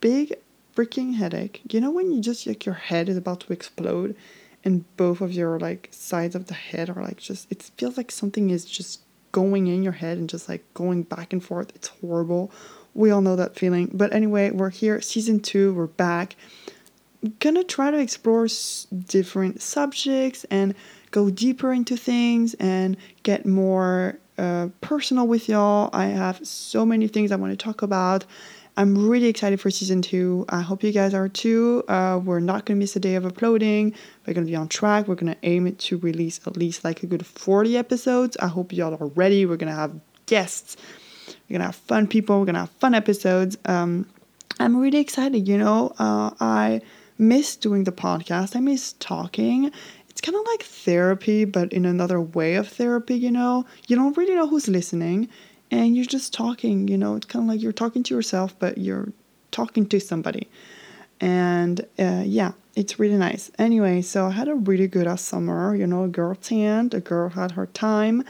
big 0.00 0.34
freaking 0.74 1.14
headache. 1.14 1.60
You 1.70 1.80
know 1.80 1.90
when 1.90 2.10
you 2.10 2.20
just 2.20 2.46
like 2.46 2.64
your 2.64 2.74
head 2.74 3.08
is 3.08 3.16
about 3.16 3.40
to 3.40 3.52
explode 3.52 4.16
and 4.64 4.84
both 4.96 5.20
of 5.20 5.32
your 5.32 5.58
like 5.58 5.88
sides 5.90 6.34
of 6.34 6.46
the 6.46 6.54
head 6.54 6.88
are 6.88 7.02
like 7.02 7.18
just 7.18 7.50
it 7.50 7.62
feels 7.76 7.96
like 7.96 8.10
something 8.10 8.50
is 8.50 8.64
just 8.64 9.00
going 9.32 9.66
in 9.66 9.82
your 9.82 9.92
head 9.92 10.18
and 10.18 10.28
just 10.28 10.48
like 10.48 10.62
going 10.74 11.02
back 11.02 11.32
and 11.32 11.42
forth. 11.42 11.70
It's 11.74 11.88
horrible. 11.88 12.52
We 12.94 13.10
all 13.10 13.22
know 13.22 13.36
that 13.36 13.56
feeling. 13.56 13.90
But 13.92 14.12
anyway 14.12 14.50
we're 14.50 14.70
here. 14.70 15.00
Season 15.00 15.40
two 15.40 15.72
we're 15.74 15.86
back. 15.86 16.36
Gonna 17.38 17.64
try 17.64 17.90
to 17.90 17.98
explore 17.98 18.44
s- 18.44 18.86
different 18.90 19.62
subjects 19.62 20.44
and 20.50 20.74
go 21.10 21.30
deeper 21.30 21.72
into 21.72 21.96
things 21.96 22.54
and 22.54 22.96
get 23.22 23.46
more 23.46 24.18
uh, 24.38 24.68
personal 24.80 25.26
with 25.26 25.48
y'all. 25.48 25.90
I 25.92 26.06
have 26.06 26.44
so 26.46 26.84
many 26.86 27.06
things 27.06 27.30
i 27.30 27.36
want 27.36 27.52
to 27.52 27.64
talk 27.64 27.82
about 27.82 28.24
I'm 28.76 29.08
really 29.08 29.26
excited 29.26 29.60
for 29.60 29.70
season 29.70 30.00
two. 30.00 30.46
I 30.48 30.62
hope 30.62 30.82
you 30.82 30.92
guys 30.92 31.12
are 31.12 31.28
too. 31.28 31.84
Uh, 31.88 32.18
we're 32.24 32.40
not 32.40 32.64
going 32.64 32.78
to 32.78 32.82
miss 32.82 32.96
a 32.96 33.00
day 33.00 33.16
of 33.16 33.26
uploading. 33.26 33.94
We're 34.26 34.32
going 34.32 34.46
to 34.46 34.50
be 34.50 34.56
on 34.56 34.68
track. 34.68 35.08
We're 35.08 35.14
going 35.14 35.34
to 35.34 35.38
aim 35.42 35.74
to 35.74 35.98
release 35.98 36.40
at 36.46 36.56
least 36.56 36.82
like 36.82 37.02
a 37.02 37.06
good 37.06 37.26
40 37.26 37.76
episodes. 37.76 38.36
I 38.40 38.46
hope 38.46 38.72
y'all 38.72 38.96
are 38.98 39.08
ready. 39.08 39.44
We're 39.44 39.58
going 39.58 39.70
to 39.70 39.78
have 39.78 39.92
guests. 40.24 40.76
We're 41.26 41.58
going 41.58 41.60
to 41.60 41.66
have 41.66 41.76
fun 41.76 42.06
people. 42.06 42.38
We're 42.38 42.46
going 42.46 42.54
to 42.54 42.60
have 42.60 42.70
fun 42.70 42.94
episodes. 42.94 43.58
Um, 43.66 44.06
I'm 44.58 44.76
really 44.76 45.00
excited. 45.00 45.46
You 45.46 45.58
know, 45.58 45.92
uh, 45.98 46.30
I 46.40 46.80
miss 47.18 47.56
doing 47.56 47.84
the 47.84 47.92
podcast, 47.92 48.56
I 48.56 48.60
miss 48.60 48.94
talking. 48.94 49.70
It's 50.08 50.20
kind 50.20 50.36
of 50.36 50.46
like 50.46 50.62
therapy, 50.62 51.44
but 51.44 51.72
in 51.72 51.84
another 51.84 52.20
way 52.20 52.54
of 52.54 52.68
therapy, 52.68 53.16
you 53.16 53.30
know? 53.30 53.64
You 53.86 53.96
don't 53.96 54.16
really 54.16 54.34
know 54.34 54.46
who's 54.46 54.68
listening 54.68 55.28
and 55.72 55.96
you're 55.96 56.04
just 56.04 56.34
talking, 56.34 56.86
you 56.86 56.98
know, 56.98 57.16
it's 57.16 57.24
kind 57.24 57.44
of 57.44 57.48
like 57.48 57.62
you're 57.62 57.72
talking 57.72 58.02
to 58.02 58.14
yourself, 58.14 58.54
but 58.58 58.76
you're 58.76 59.08
talking 59.50 59.86
to 59.86 59.98
somebody. 59.98 60.46
And 61.18 61.80
uh, 61.98 62.24
yeah, 62.26 62.52
it's 62.76 62.98
really 63.00 63.16
nice. 63.16 63.50
Anyway, 63.58 64.02
so 64.02 64.26
I 64.26 64.30
had 64.32 64.48
a 64.48 64.54
really 64.54 64.86
good 64.86 65.06
uh, 65.06 65.16
summer, 65.16 65.74
you 65.74 65.86
know, 65.86 66.04
a 66.04 66.08
girl 66.08 66.34
tanned, 66.34 66.92
a 66.92 67.00
girl 67.00 67.30
had 67.30 67.52
her 67.52 67.66
time, 67.66 68.22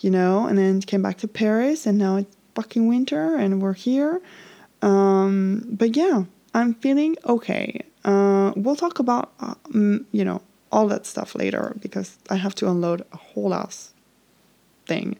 you 0.00 0.10
know, 0.10 0.46
and 0.46 0.58
then 0.58 0.82
came 0.82 1.00
back 1.00 1.16
to 1.18 1.28
Paris, 1.28 1.86
and 1.86 1.96
now 1.96 2.16
it's 2.16 2.36
fucking 2.54 2.86
winter, 2.86 3.36
and 3.36 3.62
we're 3.62 3.72
here. 3.72 4.20
Um, 4.82 5.64
but 5.70 5.96
yeah, 5.96 6.24
I'm 6.52 6.74
feeling 6.74 7.16
okay. 7.24 7.80
Uh, 8.04 8.52
we'll 8.54 8.76
talk 8.76 8.98
about, 8.98 9.32
uh, 9.40 9.54
you 9.72 10.24
know, 10.24 10.42
all 10.70 10.88
that 10.88 11.06
stuff 11.06 11.34
later 11.34 11.74
because 11.80 12.18
I 12.28 12.36
have 12.36 12.54
to 12.56 12.68
unload 12.68 13.06
a 13.12 13.16
whole 13.16 13.54
ass 13.54 13.94
thing. 14.86 15.16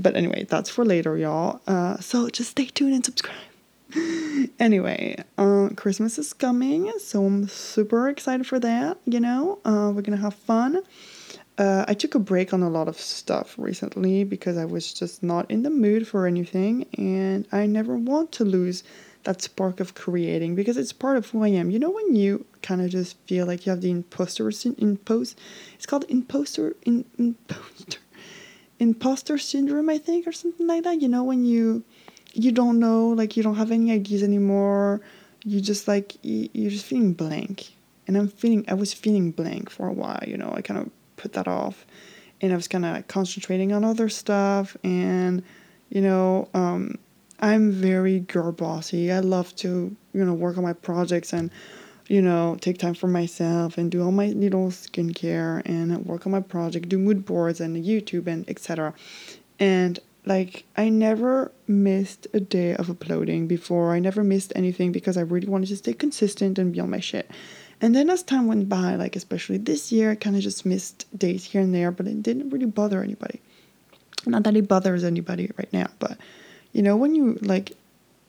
But 0.00 0.16
anyway, 0.16 0.46
that's 0.48 0.70
for 0.70 0.84
later, 0.84 1.16
y'all. 1.18 1.60
Uh, 1.66 1.98
so 1.98 2.28
just 2.30 2.50
stay 2.50 2.66
tuned 2.66 2.94
and 2.94 3.04
subscribe. 3.04 3.36
anyway, 4.58 5.22
uh, 5.36 5.68
Christmas 5.76 6.18
is 6.18 6.32
coming, 6.32 6.90
so 6.98 7.24
I'm 7.24 7.48
super 7.48 8.08
excited 8.08 8.46
for 8.46 8.58
that. 8.60 8.98
You 9.04 9.20
know, 9.20 9.58
uh, 9.64 9.92
we're 9.94 10.02
gonna 10.02 10.16
have 10.16 10.34
fun. 10.34 10.82
Uh, 11.58 11.84
I 11.86 11.92
took 11.92 12.14
a 12.14 12.18
break 12.18 12.54
on 12.54 12.62
a 12.62 12.70
lot 12.70 12.88
of 12.88 12.96
stuff 12.96 13.54
recently 13.58 14.24
because 14.24 14.56
I 14.56 14.64
was 14.64 14.94
just 14.94 15.22
not 15.22 15.50
in 15.50 15.62
the 15.64 15.70
mood 15.70 16.08
for 16.08 16.26
anything, 16.26 16.86
and 16.96 17.46
I 17.52 17.66
never 17.66 17.96
want 17.96 18.32
to 18.32 18.44
lose 18.44 18.82
that 19.24 19.42
spark 19.42 19.80
of 19.80 19.94
creating 19.94 20.54
because 20.54 20.78
it's 20.78 20.94
part 20.94 21.18
of 21.18 21.28
who 21.28 21.44
I 21.44 21.48
am. 21.48 21.70
You 21.70 21.78
know 21.78 21.90
when 21.90 22.16
you 22.16 22.46
kind 22.62 22.80
of 22.80 22.88
just 22.88 23.18
feel 23.26 23.44
like 23.46 23.66
you 23.66 23.70
have 23.70 23.82
the 23.82 23.90
imposter 23.90 24.50
impost 24.78 25.38
it's 25.74 25.84
called 25.84 26.06
imposter 26.08 26.74
in, 26.86 27.04
imposter 27.18 27.98
imposter 28.80 29.38
syndrome 29.38 29.88
I 29.88 29.98
think 29.98 30.26
or 30.26 30.32
something 30.32 30.66
like 30.66 30.82
that. 30.84 31.00
You 31.00 31.08
know 31.08 31.22
when 31.22 31.44
you 31.44 31.84
you 32.32 32.50
don't 32.52 32.78
know 32.78 33.08
like 33.08 33.36
you 33.36 33.42
don't 33.42 33.56
have 33.56 33.70
any 33.70 33.92
ideas 33.92 34.22
anymore. 34.22 35.00
You 35.44 35.60
just 35.60 35.86
like 35.86 36.16
you're 36.22 36.70
just 36.70 36.86
feeling 36.86 37.12
blank. 37.12 37.76
And 38.06 38.16
I'm 38.16 38.28
feeling 38.28 38.64
I 38.66 38.74
was 38.74 38.92
feeling 38.92 39.30
blank 39.30 39.70
for 39.70 39.86
a 39.86 39.92
while, 39.92 40.22
you 40.26 40.36
know. 40.36 40.52
I 40.52 40.62
kind 40.62 40.80
of 40.80 40.90
put 41.16 41.34
that 41.34 41.46
off 41.46 41.86
and 42.40 42.52
I 42.52 42.56
was 42.56 42.66
kind 42.66 42.84
of 42.84 42.94
like 42.94 43.06
concentrating 43.06 43.72
on 43.72 43.84
other 43.84 44.08
stuff 44.08 44.76
and 44.82 45.42
you 45.90 46.00
know 46.00 46.48
um 46.54 46.98
I'm 47.40 47.72
very 47.72 48.20
girl 48.20 48.52
bossy. 48.52 49.10
I 49.10 49.20
love 49.20 49.56
to, 49.56 49.96
you 50.12 50.24
know, 50.24 50.34
work 50.34 50.58
on 50.58 50.62
my 50.62 50.74
projects 50.74 51.32
and, 51.32 51.50
you 52.10 52.20
know, 52.20 52.56
take 52.60 52.76
time 52.76 52.94
for 52.94 53.06
myself 53.06 53.78
and 53.78 53.88
do 53.88 54.02
all 54.02 54.10
my 54.10 54.26
little 54.26 54.66
skincare 54.66 55.62
and 55.64 56.04
work 56.04 56.26
on 56.26 56.32
my 56.32 56.40
project, 56.40 56.88
do 56.88 56.98
mood 56.98 57.24
boards 57.24 57.60
and 57.60 57.76
YouTube 57.84 58.26
and 58.26 58.50
etc. 58.50 58.92
And 59.60 60.00
like 60.26 60.64
I 60.76 60.88
never 60.88 61.52
missed 61.68 62.26
a 62.34 62.40
day 62.40 62.74
of 62.74 62.90
uploading 62.90 63.46
before. 63.46 63.92
I 63.92 64.00
never 64.00 64.24
missed 64.24 64.52
anything 64.56 64.90
because 64.90 65.16
I 65.16 65.20
really 65.20 65.46
wanted 65.46 65.68
to 65.68 65.76
stay 65.76 65.92
consistent 65.92 66.58
and 66.58 66.72
be 66.72 66.80
on 66.80 66.90
my 66.90 66.98
shit. 66.98 67.30
And 67.80 67.94
then 67.94 68.10
as 68.10 68.24
time 68.24 68.48
went 68.48 68.68
by, 68.68 68.96
like 68.96 69.14
especially 69.14 69.58
this 69.58 69.92
year, 69.92 70.10
I 70.10 70.16
kind 70.16 70.34
of 70.34 70.42
just 70.42 70.66
missed 70.66 71.06
days 71.16 71.44
here 71.44 71.60
and 71.60 71.72
there, 71.72 71.92
but 71.92 72.08
it 72.08 72.24
didn't 72.24 72.50
really 72.50 72.66
bother 72.66 73.04
anybody. 73.04 73.40
Not 74.26 74.42
that 74.42 74.56
it 74.56 74.66
bothers 74.66 75.04
anybody 75.04 75.52
right 75.56 75.72
now, 75.72 75.86
but 76.00 76.18
you 76.72 76.82
know 76.82 76.96
when 76.96 77.14
you 77.14 77.38
like 77.40 77.76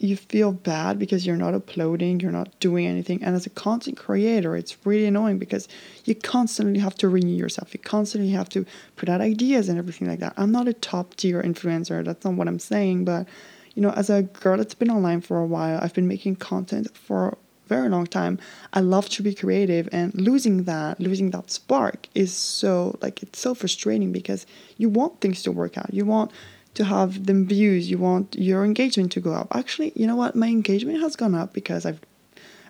you 0.03 0.17
feel 0.17 0.51
bad 0.51 0.97
because 0.97 1.27
you're 1.27 1.37
not 1.37 1.53
uploading, 1.53 2.19
you're 2.19 2.31
not 2.31 2.59
doing 2.59 2.87
anything. 2.87 3.23
And 3.23 3.35
as 3.35 3.45
a 3.45 3.51
content 3.51 3.97
creator, 3.97 4.55
it's 4.55 4.75
really 4.85 5.05
annoying 5.05 5.37
because 5.37 5.67
you 6.05 6.15
constantly 6.15 6.79
have 6.79 6.95
to 6.95 7.07
renew 7.07 7.35
yourself. 7.35 7.73
You 7.73 7.79
constantly 7.79 8.31
have 8.31 8.49
to 8.49 8.65
put 8.95 9.09
out 9.09 9.21
ideas 9.21 9.69
and 9.69 9.77
everything 9.77 10.07
like 10.07 10.19
that. 10.19 10.33
I'm 10.37 10.51
not 10.51 10.67
a 10.67 10.73
top 10.73 11.15
tier 11.15 11.41
influencer, 11.43 12.03
that's 12.03 12.25
not 12.25 12.33
what 12.33 12.47
I'm 12.47 12.59
saying. 12.59 13.05
But, 13.05 13.27
you 13.75 13.81
know, 13.81 13.91
as 13.91 14.09
a 14.09 14.23
girl 14.23 14.57
that's 14.57 14.73
been 14.73 14.89
online 14.89 15.21
for 15.21 15.39
a 15.39 15.45
while, 15.45 15.79
I've 15.81 15.93
been 15.93 16.07
making 16.07 16.37
content 16.37 16.95
for 16.97 17.29
a 17.29 17.37
very 17.67 17.87
long 17.87 18.07
time. 18.07 18.39
I 18.73 18.79
love 18.79 19.07
to 19.09 19.23
be 19.23 19.35
creative, 19.35 19.87
and 19.91 20.13
losing 20.15 20.63
that, 20.63 20.99
losing 20.99 21.29
that 21.31 21.51
spark 21.51 22.07
is 22.15 22.33
so, 22.33 22.97
like, 23.01 23.21
it's 23.21 23.39
so 23.39 23.53
frustrating 23.53 24.11
because 24.11 24.47
you 24.77 24.89
want 24.89 25.21
things 25.21 25.43
to 25.43 25.51
work 25.51 25.77
out. 25.77 25.93
You 25.93 26.05
want 26.05 26.31
to 26.73 26.85
have 26.85 27.25
them 27.25 27.45
views 27.45 27.89
you 27.89 27.97
want 27.97 28.35
your 28.35 28.63
engagement 28.63 29.11
to 29.13 29.19
go 29.19 29.33
up. 29.33 29.47
Actually 29.53 29.91
you 29.95 30.07
know 30.07 30.15
what? 30.15 30.35
My 30.35 30.47
engagement 30.47 30.99
has 31.01 31.15
gone 31.15 31.35
up 31.35 31.53
because 31.53 31.85
i've 31.85 31.99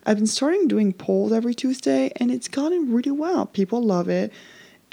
i've 0.05 0.17
been 0.17 0.27
starting 0.27 0.67
doing 0.67 0.93
polls 0.93 1.31
every 1.31 1.53
tuesday 1.53 2.11
and 2.15 2.31
it's 2.31 2.47
gotten 2.47 2.91
really 2.93 3.11
well. 3.11 3.45
People 3.45 3.81
love 3.81 4.09
it. 4.09 4.31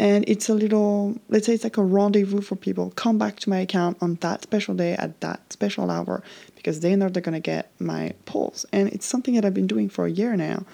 And 0.00 0.25
it's 0.29 0.49
a 0.49 0.55
little 0.55 1.19
let's 1.29 1.47
say 1.47 1.55
it's 1.55 1.65
like 1.65 1.77
a 1.77 1.83
rendezvous 1.83 2.41
for 2.41 2.57
people. 2.57 2.91
Come 2.91 3.19
back 3.19 3.41
to 3.41 3.50
my 3.50 3.59
account 3.59 3.99
on 4.00 4.15
that 4.17 4.43
special 4.43 4.75
day 4.75 4.95
at 4.95 5.21
that 5.21 5.53
special 5.53 5.91
hour 5.91 6.23
because 6.55 6.81
they 6.81 6.95
know 6.95 7.09
they're 7.09 7.23
going 7.23 7.33
to 7.33 7.41
get 7.41 7.71
my 7.81 8.12
polls. 8.27 8.65
And 8.73 8.88
it's 8.91 9.07
something 9.07 9.35
that 9.35 9.45
i've 9.45 9.55
been 9.55 9.67
doing 9.67 9.88
for 9.88 10.07
a 10.07 10.11
year 10.11 10.37
now. 10.37 10.65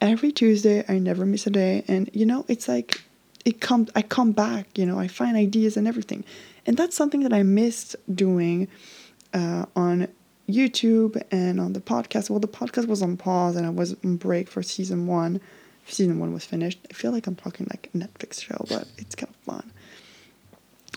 Every 0.00 0.32
tuesday 0.32 0.84
i 0.88 0.98
never 0.98 1.24
miss 1.24 1.46
a 1.46 1.50
day. 1.50 1.84
And 1.86 2.10
you 2.12 2.26
know 2.26 2.44
it's 2.48 2.66
like 2.66 3.02
it 3.44 3.60
comes 3.60 3.90
i 3.94 4.02
come 4.02 4.32
back 4.32 4.66
you 4.78 4.86
know 4.86 4.98
i 4.98 5.06
find 5.06 5.36
ideas 5.36 5.76
and 5.76 5.86
everything 5.86 6.24
and 6.66 6.76
that's 6.76 6.96
something 6.96 7.20
that 7.20 7.32
I 7.32 7.42
missed 7.42 7.96
doing 8.14 8.68
uh, 9.32 9.66
on 9.76 10.08
YouTube 10.48 11.22
and 11.30 11.60
on 11.60 11.72
the 11.72 11.80
podcast. 11.80 12.30
Well, 12.30 12.40
the 12.40 12.48
podcast 12.48 12.86
was 12.86 13.02
on 13.02 13.16
pause 13.16 13.56
and 13.56 13.66
I 13.66 13.70
was 13.70 13.96
on 14.04 14.16
break 14.16 14.48
for 14.48 14.62
season 14.62 15.06
one. 15.06 15.40
Season 15.86 16.18
one 16.18 16.32
was 16.32 16.44
finished. 16.44 16.78
I 16.90 16.94
feel 16.94 17.12
like 17.12 17.26
I'm 17.26 17.36
talking 17.36 17.66
like 17.70 17.90
a 17.94 17.98
Netflix 17.98 18.42
show, 18.42 18.64
but 18.68 18.86
it's 18.96 19.14
kind 19.14 19.30
of 19.30 19.36
fun. 19.54 19.72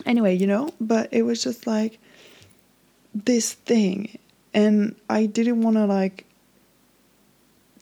Anyway, 0.06 0.36
you 0.36 0.46
know, 0.46 0.72
but 0.80 1.08
it 1.12 1.22
was 1.22 1.42
just 1.42 1.66
like 1.66 1.98
this 3.14 3.52
thing. 3.52 4.18
And 4.54 4.94
I 5.10 5.26
didn't 5.26 5.60
want 5.62 5.76
to 5.76 5.84
like 5.84 6.24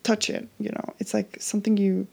touch 0.02 0.31
it, 0.31 0.49
you 0.59 0.71
know. 0.71 0.95
It's 0.99 1.14
like 1.14 1.37
something 1.40 1.76
you 1.76 2.09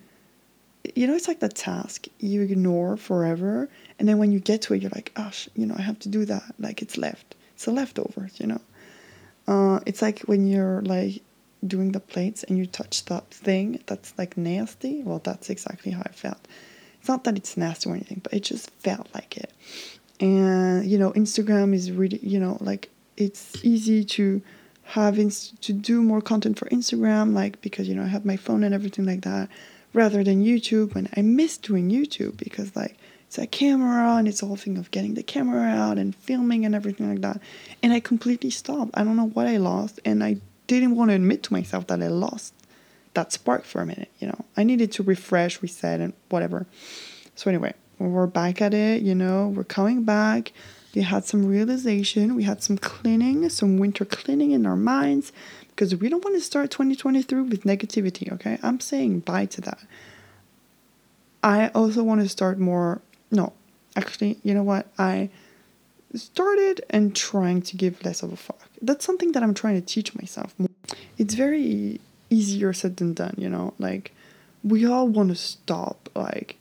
you 0.96 1.08
know, 1.08 1.16
it's 1.16 1.28
like 1.28 1.40
the 1.40 1.50
task 1.50 2.08
you 2.20 2.42
ignore 2.42 2.98
forever. 2.98 3.70
And 4.00 4.08
then 4.08 4.18
when 4.18 4.32
you 4.32 4.40
get 4.40 4.62
to 4.64 4.74
it, 4.74 4.82
you're 4.82 4.92
like, 4.92 5.14
gosh, 5.14 5.50
you 5.56 5.66
know, 5.66 5.76
I 5.78 5.82
have 5.82 6.00
to 6.00 6.10
do 6.10 6.26
that. 6.26 6.44
Like 6.60 6.82
it's 6.82 6.98
left. 6.98 7.36
It's 7.56 7.68
a 7.68 7.72
leftovers, 7.72 8.40
you 8.40 8.48
know. 8.48 8.62
Uh, 9.48 9.80
it's 9.86 10.02
like 10.02 10.20
when 10.22 10.48
you're 10.48 10.82
like 10.82 11.22
doing 11.66 11.92
the 11.92 12.00
plates 12.00 12.44
and 12.44 12.58
you 12.58 12.66
touch 12.66 13.06
that 13.06 13.30
thing 13.32 13.82
that's 13.86 14.14
like 14.18 14.38
nasty. 14.38 15.02
Well, 15.04 15.20
that's 15.24 15.50
exactly 15.50 15.92
how 15.92 16.02
I 16.06 16.12
felt. 16.12 16.48
It's 17.00 17.10
not 17.10 17.24
that 17.26 17.38
it's 17.38 17.58
nasty 17.58 17.90
or 17.90 17.94
anything, 17.94 18.22
but 18.24 18.34
it 18.34 18.44
just 18.44 18.70
felt 18.72 19.08
like 19.14 19.38
it. 19.38 19.52
And, 20.20 20.86
you 20.86 20.98
know, 20.98 21.12
Instagram 21.12 21.74
is 21.74 21.92
really, 21.92 22.20
you 22.22 22.40
know, 22.40 22.58
like 22.62 22.90
it's 23.18 23.64
easy 23.64 24.06
to 24.06 24.42
have 24.84 25.18
inst- 25.18 25.62
to 25.64 25.74
do 25.74 26.02
more 26.02 26.22
content 26.22 26.58
for 26.58 26.68
Instagram, 26.70 27.34
like 27.34 27.62
because, 27.62 27.88
you 27.88 27.96
know, 27.96 28.04
I 28.04 28.08
have 28.08 28.26
my 28.26 28.38
phone 28.38 28.64
and 28.64 28.74
everything 28.74 29.06
like 29.06 29.22
that 29.22 29.50
rather 29.94 30.24
than 30.24 30.44
YouTube. 30.44 30.96
And 30.96 31.10
I 31.16 31.22
miss 31.22 31.58
doing 31.58 31.90
YouTube 31.90 32.38
because 32.38 32.76
like 32.76 32.98
it's 33.28 33.38
a 33.38 33.48
camera 33.48 34.16
and 34.18 34.28
it's 34.28 34.44
a 34.44 34.46
whole 34.46 34.56
thing 34.56 34.78
of 34.78 34.92
getting 34.92 35.14
the 35.16 35.24
camera 35.24 35.64
out 35.64 35.98
and 35.98 36.16
filming 36.16 36.66
and 36.66 36.76
everything 36.76 37.10
like 37.10 37.22
that. 37.22 37.40
And 37.82 37.94
I 37.94 38.00
completely 38.00 38.50
stopped. 38.50 38.92
I 38.94 39.04
don't 39.04 39.16
know 39.16 39.30
what 39.30 39.48
I 39.48 39.58
lost, 39.58 40.00
and 40.06 40.24
I 40.24 40.38
didn't 40.68 40.96
want 40.96 41.10
to 41.10 41.16
admit 41.16 41.44
to 41.44 41.54
myself 41.54 41.88
that 41.88 42.02
I 42.02 42.08
lost 42.08 42.54
that 43.14 43.32
spark 43.32 43.64
for 43.64 43.82
a 43.82 43.86
minute. 43.86 44.12
You 44.20 44.28
know, 44.28 44.46
I 44.56 44.64
needed 44.64 44.92
to 44.94 45.04
refresh, 45.04 45.62
reset, 45.62 46.00
and 46.00 46.14
whatever. 46.30 46.66
So 47.36 47.50
anyway, 47.50 47.74
we're 48.00 48.28
back 48.28 48.62
at 48.62 48.74
it. 48.74 49.02
You 49.02 49.16
know, 49.16 49.48
we're 49.48 49.64
coming 49.64 50.04
back. 50.04 50.52
We 50.94 51.02
had 51.02 51.26
some 51.26 51.48
realization. 51.48 52.36
We 52.36 52.44
had 52.44 52.62
some 52.62 52.78
cleaning, 52.78 53.50
some 53.50 53.78
winter 53.78 54.06
cleaning 54.06 54.52
in 54.52 54.66
our 54.68 54.76
minds 54.76 55.32
because 55.76 55.96
we 55.96 56.08
don't 56.08 56.24
want 56.24 56.36
to 56.36 56.42
start 56.42 56.70
2023 56.72 57.42
with 57.42 57.64
negativity, 57.64 58.32
okay? 58.32 58.60
I'm 58.62 58.80
saying 58.80 59.22
bye 59.22 59.46
to 59.48 59.62
that. 59.62 59.80
I 61.44 61.70
also 61.70 62.04
want 62.04 62.22
to 62.22 62.30
start 62.30 62.60
more. 62.60 63.02
No, 63.32 63.54
actually, 63.96 64.38
you 64.44 64.54
know 64.54 64.64
what? 64.64 64.88
I 64.98 65.30
started 66.14 66.86
and 66.90 67.16
trying 67.16 67.64
to 67.64 67.76
give 67.76 68.04
less 68.06 68.22
of 68.22 68.32
a 68.32 68.36
fuck. 68.36 68.70
That's 68.82 69.06
something 69.06 69.32
that 69.32 69.42
I'm 69.42 69.56
trying 69.56 69.76
to 69.76 69.86
teach 69.86 70.14
myself. 70.16 70.54
It's 71.18 71.34
very 71.34 72.00
easier 72.30 72.72
said 72.74 72.98
than 72.98 73.14
done, 73.14 73.36
you 73.38 73.50
know? 73.50 73.74
Like, 73.80 74.14
we 74.64 74.86
all 74.86 75.08
want 75.08 75.30
to 75.30 75.36
stop, 75.36 76.10
like, 76.16 76.58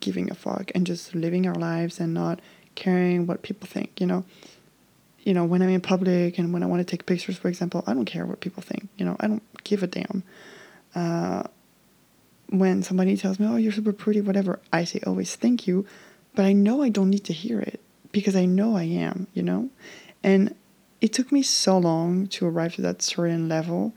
giving 0.00 0.30
a 0.30 0.34
fuck 0.34 0.70
and 0.74 0.86
just 0.86 1.14
living 1.14 1.46
our 1.46 1.54
lives 1.54 1.98
and 1.98 2.14
not 2.14 2.40
caring 2.74 3.26
what 3.26 3.42
people 3.42 3.66
think, 3.66 4.00
you 4.00 4.06
know? 4.06 4.24
You 5.22 5.34
know, 5.34 5.44
when 5.44 5.62
I'm 5.62 5.68
in 5.68 5.80
public 5.80 6.38
and 6.38 6.52
when 6.52 6.62
I 6.62 6.66
want 6.66 6.80
to 6.80 6.90
take 6.90 7.06
pictures, 7.06 7.36
for 7.36 7.48
example, 7.48 7.84
I 7.86 7.94
don't 7.94 8.04
care 8.04 8.26
what 8.26 8.40
people 8.40 8.62
think. 8.62 8.88
You 8.96 9.04
know, 9.04 9.16
I 9.20 9.28
don't 9.28 9.42
give 9.64 9.82
a 9.82 9.86
damn. 9.86 10.22
Uh, 10.94 11.44
when 12.48 12.82
somebody 12.82 13.16
tells 13.16 13.38
me, 13.38 13.46
"Oh, 13.46 13.56
you're 13.56 13.72
super 13.72 13.92
pretty," 13.92 14.20
whatever, 14.20 14.60
I 14.72 14.84
say 14.84 15.00
always 15.06 15.36
thank 15.36 15.66
you, 15.66 15.86
but 16.34 16.44
I 16.44 16.52
know 16.52 16.82
I 16.82 16.88
don't 16.88 17.10
need 17.10 17.24
to 17.24 17.32
hear 17.32 17.60
it 17.60 17.80
because 18.10 18.36
I 18.36 18.44
know 18.44 18.76
I 18.76 18.84
am. 18.84 19.26
You 19.32 19.42
know, 19.42 19.70
and 20.22 20.54
it 21.00 21.12
took 21.12 21.32
me 21.32 21.42
so 21.42 21.78
long 21.78 22.26
to 22.28 22.46
arrive 22.46 22.74
to 22.76 22.82
that 22.82 23.00
certain 23.00 23.48
level 23.48 23.94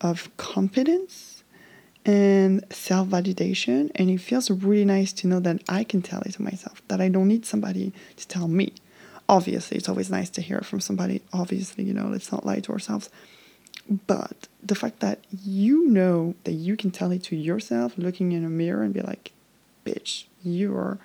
of 0.00 0.34
confidence 0.36 1.42
and 2.06 2.64
self 2.70 3.08
validation, 3.08 3.90
and 3.96 4.08
it 4.08 4.18
feels 4.18 4.50
really 4.50 4.84
nice 4.84 5.12
to 5.14 5.26
know 5.26 5.40
that 5.40 5.62
I 5.68 5.84
can 5.84 6.02
tell 6.02 6.22
it 6.22 6.32
to 6.34 6.42
myself 6.42 6.82
that 6.88 7.00
I 7.00 7.08
don't 7.08 7.28
need 7.28 7.44
somebody 7.44 7.92
to 8.16 8.28
tell 8.28 8.48
me 8.48 8.72
obviously 9.28 9.76
it's 9.76 9.88
always 9.88 10.10
nice 10.10 10.30
to 10.30 10.40
hear 10.40 10.60
from 10.60 10.80
somebody 10.80 11.20
obviously 11.32 11.84
you 11.84 11.92
know 11.92 12.06
let's 12.06 12.32
not 12.32 12.46
lie 12.46 12.60
to 12.60 12.72
ourselves. 12.72 13.10
But 14.06 14.48
the 14.62 14.74
fact 14.74 15.00
that 15.00 15.20
you 15.30 15.88
know 15.88 16.34
that 16.44 16.52
you 16.52 16.76
can 16.76 16.90
tell 16.90 17.10
it 17.10 17.22
to 17.24 17.36
yourself 17.36 17.96
looking 17.96 18.32
in 18.32 18.44
a 18.44 18.50
mirror 18.50 18.82
and 18.82 18.92
be 18.92 19.00
like 19.00 19.32
bitch 19.84 20.24
you 20.44 20.74
are 20.76 20.98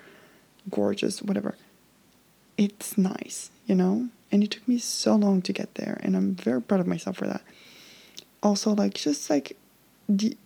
gorgeous 0.70 1.22
whatever 1.22 1.54
it's 2.56 2.96
nice 2.98 3.50
you 3.66 3.74
know? 3.74 4.08
And 4.30 4.42
it 4.42 4.50
took 4.50 4.66
me 4.66 4.78
so 4.78 5.14
long 5.14 5.42
to 5.42 5.52
get 5.52 5.74
there 5.76 5.98
and 6.02 6.16
i'm 6.16 6.34
very 6.34 6.60
proud 6.60 6.80
of 6.80 6.86
myself 6.86 7.16
for 7.16 7.26
that. 7.26 7.42
Also 8.42 8.72
like 8.72 8.94
just 8.94 9.30
like 9.30 9.56
the 10.08 10.36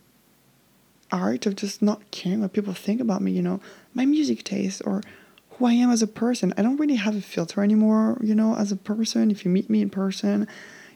art 1.11 1.47
of 1.47 1.57
just 1.57 1.81
not 1.81 2.03
caring 2.11 2.43
what 2.43 2.53
people 2.53 2.75
think 2.75 3.01
about 3.01 3.23
me 3.23 3.33
you 3.33 3.43
know? 3.43 3.61
My 3.95 4.05
music 4.05 4.45
taste 4.45 4.83
or 4.85 5.03
who 5.59 5.67
I 5.67 5.73
am 5.73 5.91
as 5.91 6.03
a 6.03 6.07
person. 6.07 6.55
I 6.57 6.63
don't 6.63 6.77
really 6.77 6.95
have 6.95 7.17
a 7.17 7.21
filter 7.21 7.63
anymore, 7.63 8.19
you 8.23 8.35
know, 8.35 8.55
as 8.55 8.71
a 8.71 8.77
person. 8.77 9.31
If 9.31 9.45
you 9.45 9.51
meet 9.51 9.69
me 9.69 9.83
in 9.83 9.91
person, 9.91 10.47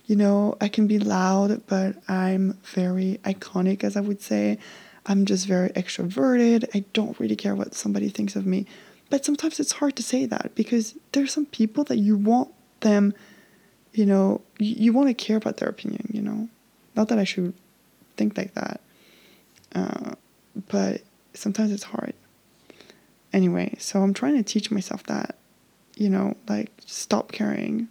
you 0.07 0.17
know, 0.17 0.57
I 0.61 0.69
can 0.69 0.87
be 0.87 0.99
loud, 0.99 1.67
but 1.67 1.97
I'm 2.09 2.59
very 2.65 3.21
iconic, 3.25 3.83
as 3.83 3.97
I 3.97 4.01
would 4.01 4.21
say. 4.21 4.59
I'm 5.07 5.25
just 5.25 5.47
very 5.47 5.71
extroverted. 5.71 6.65
I 6.75 6.85
don't 6.93 7.19
really 7.19 7.35
care 7.35 7.57
what 7.57 7.75
somebody 7.75 8.09
thinks 8.09 8.37
of 8.37 8.47
me. 8.47 8.67
But 9.11 9.25
sometimes 9.25 9.59
it's 9.59 9.73
hard 9.73 9.97
to 9.97 10.03
say 10.03 10.27
that 10.27 10.53
because 10.55 10.95
there's 11.11 11.33
some 11.33 11.47
people 11.47 11.85
that 11.85 11.99
you 11.99 12.17
want 12.17 12.51
them, 12.81 13.15
you 13.93 14.07
know, 14.07 14.41
you, 14.59 14.75
you 14.77 14.93
want 14.93 15.09
to 15.09 15.15
care 15.15 15.37
about 15.37 15.57
their 15.57 15.69
opinion, 15.69 16.09
you 16.13 16.23
know. 16.23 16.49
Not 16.95 17.09
that 17.09 17.19
I 17.19 17.25
should 17.25 17.53
think 18.17 18.37
like 18.37 18.55
that, 18.55 18.81
uh, 19.75 20.15
but 20.69 21.03
sometimes 21.35 21.73
it's 21.73 21.83
hard. 21.83 22.15
Anyway, 23.33 23.75
so 23.79 24.03
I'm 24.03 24.15
trying 24.15 24.37
to 24.37 24.43
teach 24.43 24.71
myself 24.71 25.05
that, 25.05 25.39
you 25.97 26.09
know, 26.09 26.37
like 26.49 26.71
stop 26.85 27.33
caring, 27.33 27.89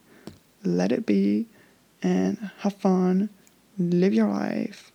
let 0.63 0.91
it 0.91 1.05
be, 1.05 1.47
and 2.03 2.51
have 2.59 2.75
fun, 2.75 3.29
live 3.77 4.13
your 4.13 4.27
life, 4.27 4.91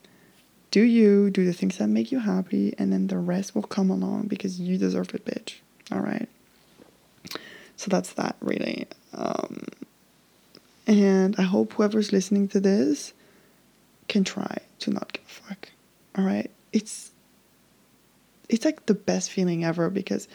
do 0.70 0.82
you, 0.82 1.30
do 1.30 1.44
the 1.44 1.52
things 1.52 1.78
that 1.78 1.88
make 1.88 2.12
you 2.12 2.18
happy, 2.18 2.74
and 2.78 2.92
then 2.92 3.06
the 3.06 3.18
rest 3.18 3.54
will 3.54 3.62
come 3.62 3.90
along 3.90 4.26
because 4.26 4.60
you 4.60 4.76
deserve 4.76 5.14
it, 5.14 5.24
bitch. 5.24 5.54
All 5.90 6.00
right. 6.00 6.28
So 7.76 7.88
that's 7.88 8.12
that, 8.14 8.36
really. 8.40 8.86
Um, 9.14 9.64
and 10.86 11.34
I 11.38 11.42
hope 11.42 11.72
whoever's 11.72 12.12
listening 12.12 12.48
to 12.48 12.60
this 12.60 13.12
can 14.08 14.24
try 14.24 14.58
to 14.80 14.90
not 14.90 15.12
give 15.12 15.24
a 15.24 15.28
fuck. 15.28 15.70
All 16.16 16.24
right? 16.24 16.50
It's 16.72 17.10
it's 18.48 18.64
like 18.64 18.86
the 18.86 18.94
best 18.94 19.30
feeling 19.30 19.64
ever 19.64 19.90
because 19.90 20.28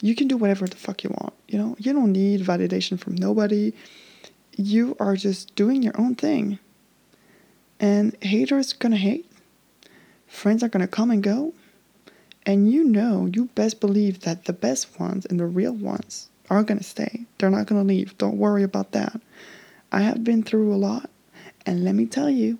you 0.00 0.14
can 0.14 0.28
do 0.28 0.36
whatever 0.36 0.66
the 0.66 0.76
fuck 0.76 1.04
you 1.04 1.10
want. 1.10 1.34
You 1.48 1.58
know, 1.58 1.76
you 1.78 1.92
don't 1.92 2.12
need 2.12 2.40
validation 2.40 2.98
from 2.98 3.16
nobody. 3.16 3.72
You 4.56 4.96
are 5.00 5.16
just 5.16 5.54
doing 5.54 5.82
your 5.82 5.98
own 5.98 6.14
thing. 6.14 6.58
And 7.80 8.16
haters 8.22 8.72
gonna 8.72 8.96
hate. 8.96 9.30
Friends 10.26 10.62
are 10.62 10.68
gonna 10.68 10.88
come 10.88 11.10
and 11.10 11.22
go. 11.22 11.54
And 12.46 12.70
you 12.70 12.84
know, 12.84 13.26
you 13.32 13.46
best 13.54 13.80
believe 13.80 14.20
that 14.20 14.44
the 14.44 14.52
best 14.52 14.98
ones 14.98 15.26
and 15.26 15.38
the 15.38 15.46
real 15.46 15.72
ones 15.72 16.28
are 16.48 16.62
gonna 16.62 16.82
stay. 16.82 17.26
They're 17.38 17.50
not 17.50 17.66
gonna 17.66 17.84
leave. 17.84 18.16
Don't 18.18 18.38
worry 18.38 18.62
about 18.62 18.92
that. 18.92 19.20
I 19.92 20.00
have 20.00 20.24
been 20.24 20.42
through 20.42 20.72
a 20.72 20.76
lot. 20.76 21.10
And 21.66 21.84
let 21.84 21.94
me 21.94 22.06
tell 22.06 22.30
you, 22.30 22.58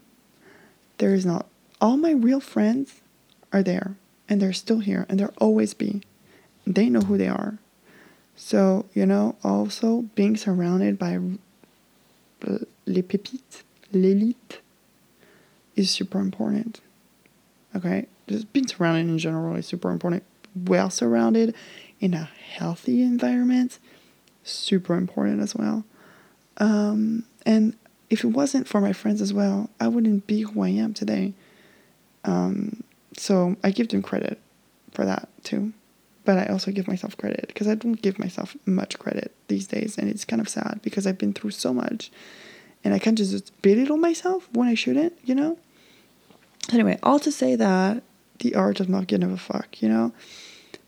there 0.98 1.14
is 1.14 1.24
not 1.24 1.46
all 1.80 1.96
my 1.96 2.10
real 2.10 2.40
friends 2.40 3.00
are 3.52 3.62
there 3.62 3.96
and 4.28 4.40
they're 4.40 4.52
still 4.52 4.80
here 4.80 5.06
and 5.08 5.18
they'll 5.18 5.34
always 5.38 5.74
be. 5.74 6.02
They 6.66 6.88
know 6.88 7.00
who 7.00 7.16
they 7.16 7.28
are. 7.28 7.58
So, 8.36 8.86
you 8.94 9.06
know, 9.06 9.36
also 9.42 10.02
being 10.14 10.36
surrounded 10.36 10.98
by 10.98 11.18
les 12.86 13.02
pépites, 13.02 13.62
l'élite 13.92 14.58
is 15.74 15.90
super 15.90 16.20
important. 16.20 16.80
Okay? 17.74 18.06
Just 18.28 18.52
being 18.52 18.66
surrounded 18.66 19.08
in 19.08 19.18
general 19.18 19.56
is 19.56 19.66
super 19.66 19.90
important. 19.90 20.22
Well 20.54 20.90
surrounded 20.90 21.54
in 22.00 22.14
a 22.14 22.28
healthy 22.52 23.02
environment, 23.02 23.78
super 24.44 24.94
important 24.94 25.40
as 25.40 25.54
well. 25.54 25.84
Um, 26.58 27.24
and 27.44 27.74
if 28.10 28.24
it 28.24 28.28
wasn't 28.28 28.68
for 28.68 28.80
my 28.80 28.92
friends 28.92 29.20
as 29.20 29.32
well, 29.32 29.70
I 29.80 29.88
wouldn't 29.88 30.26
be 30.26 30.42
who 30.42 30.62
I 30.62 30.70
am 30.70 30.94
today. 30.94 31.34
Um, 32.24 32.82
so 33.16 33.56
I 33.62 33.70
give 33.70 33.88
them 33.88 34.02
credit 34.02 34.40
for 34.92 35.04
that 35.04 35.28
too. 35.44 35.72
But 36.24 36.38
I 36.38 36.46
also 36.46 36.70
give 36.70 36.86
myself 36.86 37.16
credit 37.16 37.46
because 37.48 37.66
I 37.66 37.74
don't 37.74 38.02
give 38.02 38.18
myself 38.18 38.54
much 38.66 38.98
credit 38.98 39.34
these 39.48 39.66
days. 39.66 39.96
And 39.96 40.10
it's 40.10 40.26
kind 40.26 40.42
of 40.42 40.48
sad 40.48 40.80
because 40.82 41.06
I've 41.06 41.16
been 41.16 41.32
through 41.32 41.52
so 41.52 41.72
much 41.72 42.10
and 42.84 42.92
I 42.92 42.98
can't 42.98 43.16
just 43.16 43.62
belittle 43.62 43.96
myself 43.96 44.48
when 44.52 44.68
I 44.68 44.74
shouldn't, 44.74 45.14
you 45.24 45.34
know? 45.34 45.58
Anyway, 46.70 46.98
all 47.02 47.18
to 47.20 47.32
say 47.32 47.56
that 47.56 48.02
the 48.40 48.54
art 48.54 48.78
of 48.78 48.88
not 48.88 49.06
giving 49.06 49.32
a 49.32 49.38
fuck, 49.38 49.80
you 49.80 49.88
know? 49.88 50.12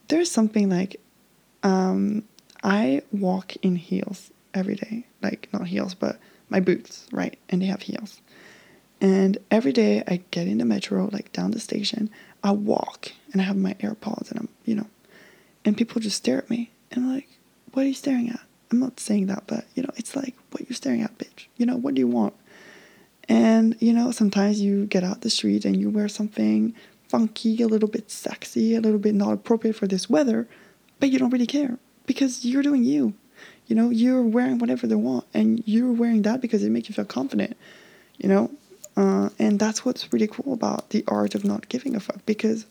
There's 0.09 0.29
something 0.29 0.69
like 0.69 0.97
um, 1.63 2.23
I 2.63 3.01
walk 3.11 3.55
in 3.57 3.75
heels 3.75 4.31
every 4.53 4.75
day. 4.75 5.05
Like, 5.21 5.49
not 5.53 5.67
heels, 5.67 5.93
but 5.95 6.19
my 6.49 6.59
boots, 6.59 7.07
right? 7.11 7.37
And 7.49 7.61
they 7.61 7.67
have 7.67 7.81
heels. 7.81 8.21
And 9.01 9.39
every 9.49 9.73
day 9.73 10.03
I 10.07 10.21
get 10.29 10.47
in 10.47 10.59
the 10.59 10.65
metro, 10.65 11.09
like 11.11 11.33
down 11.33 11.51
the 11.51 11.59
station, 11.59 12.09
I 12.43 12.51
walk 12.51 13.11
and 13.33 13.41
I 13.41 13.45
have 13.45 13.57
my 13.57 13.73
AirPods 13.75 14.29
and 14.29 14.39
I'm, 14.39 14.49
you 14.63 14.75
know, 14.75 14.87
and 15.65 15.75
people 15.75 15.99
just 15.99 16.17
stare 16.17 16.37
at 16.37 16.49
me. 16.49 16.71
And 16.91 17.03
I'm 17.03 17.15
like, 17.15 17.27
what 17.73 17.83
are 17.83 17.87
you 17.87 17.95
staring 17.95 18.29
at? 18.29 18.41
I'm 18.71 18.79
not 18.79 18.99
saying 18.99 19.25
that, 19.27 19.43
but, 19.47 19.65
you 19.75 19.83
know, 19.83 19.89
it's 19.97 20.15
like, 20.15 20.35
what 20.51 20.69
you're 20.69 20.75
staring 20.75 21.01
at, 21.01 21.17
bitch. 21.17 21.47
You 21.57 21.65
know, 21.65 21.75
what 21.75 21.95
do 21.95 21.99
you 21.99 22.07
want? 22.07 22.35
And, 23.27 23.75
you 23.79 23.91
know, 23.91 24.11
sometimes 24.11 24.61
you 24.61 24.85
get 24.85 25.03
out 25.03 25.21
the 25.21 25.29
street 25.29 25.65
and 25.65 25.77
you 25.77 25.89
wear 25.89 26.07
something 26.07 26.73
funky, 27.07 27.61
a 27.61 27.67
little 27.67 27.89
bit 27.89 28.11
sexy, 28.11 28.75
a 28.75 28.81
little 28.81 28.99
bit 28.99 29.15
not 29.15 29.33
appropriate 29.33 29.75
for 29.75 29.87
this 29.87 30.09
weather, 30.09 30.47
but 30.99 31.09
you 31.09 31.19
don't 31.19 31.31
really 31.31 31.47
care 31.47 31.77
because 32.05 32.45
you're 32.45 32.63
doing 32.63 32.83
you. 32.83 33.13
You 33.67 33.75
know, 33.75 33.89
you're 33.89 34.21
wearing 34.21 34.59
whatever 34.59 34.85
they 34.85 34.95
want 34.95 35.25
and 35.33 35.63
you're 35.65 35.91
wearing 35.91 36.21
that 36.23 36.41
because 36.41 36.63
it 36.63 36.69
makes 36.69 36.89
you 36.89 36.95
feel 36.95 37.05
confident. 37.05 37.57
You 38.17 38.29
know, 38.29 38.51
uh, 38.97 39.29
and 39.39 39.59
that's 39.59 39.85
what's 39.85 40.11
really 40.11 40.27
cool 40.27 40.53
about 40.53 40.89
the 40.89 41.03
art 41.07 41.35
of 41.35 41.45
not 41.45 41.69
giving 41.69 41.95
a 41.95 41.99
fuck 41.99 42.25
because 42.25 42.65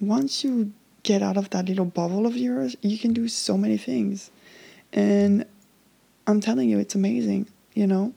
once 0.00 0.44
you 0.44 0.72
get 1.02 1.22
out 1.22 1.36
of 1.36 1.50
that 1.50 1.66
little 1.66 1.84
bubble 1.84 2.26
of 2.26 2.36
yours, 2.36 2.76
you 2.82 2.98
can 2.98 3.12
do 3.12 3.28
so 3.28 3.56
many 3.56 3.76
things. 3.76 4.30
And 4.92 5.46
I'm 6.26 6.40
telling 6.40 6.68
you, 6.68 6.78
it's 6.78 6.94
amazing, 6.94 7.46
you 7.74 7.86
know? 7.86 8.12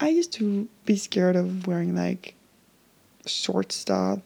I 0.00 0.08
used 0.08 0.32
to 0.34 0.68
be 0.84 0.96
scared 0.96 1.36
of 1.36 1.66
wearing 1.66 1.94
like 1.94 2.34
short 3.26 3.70
stuff, 3.70 4.20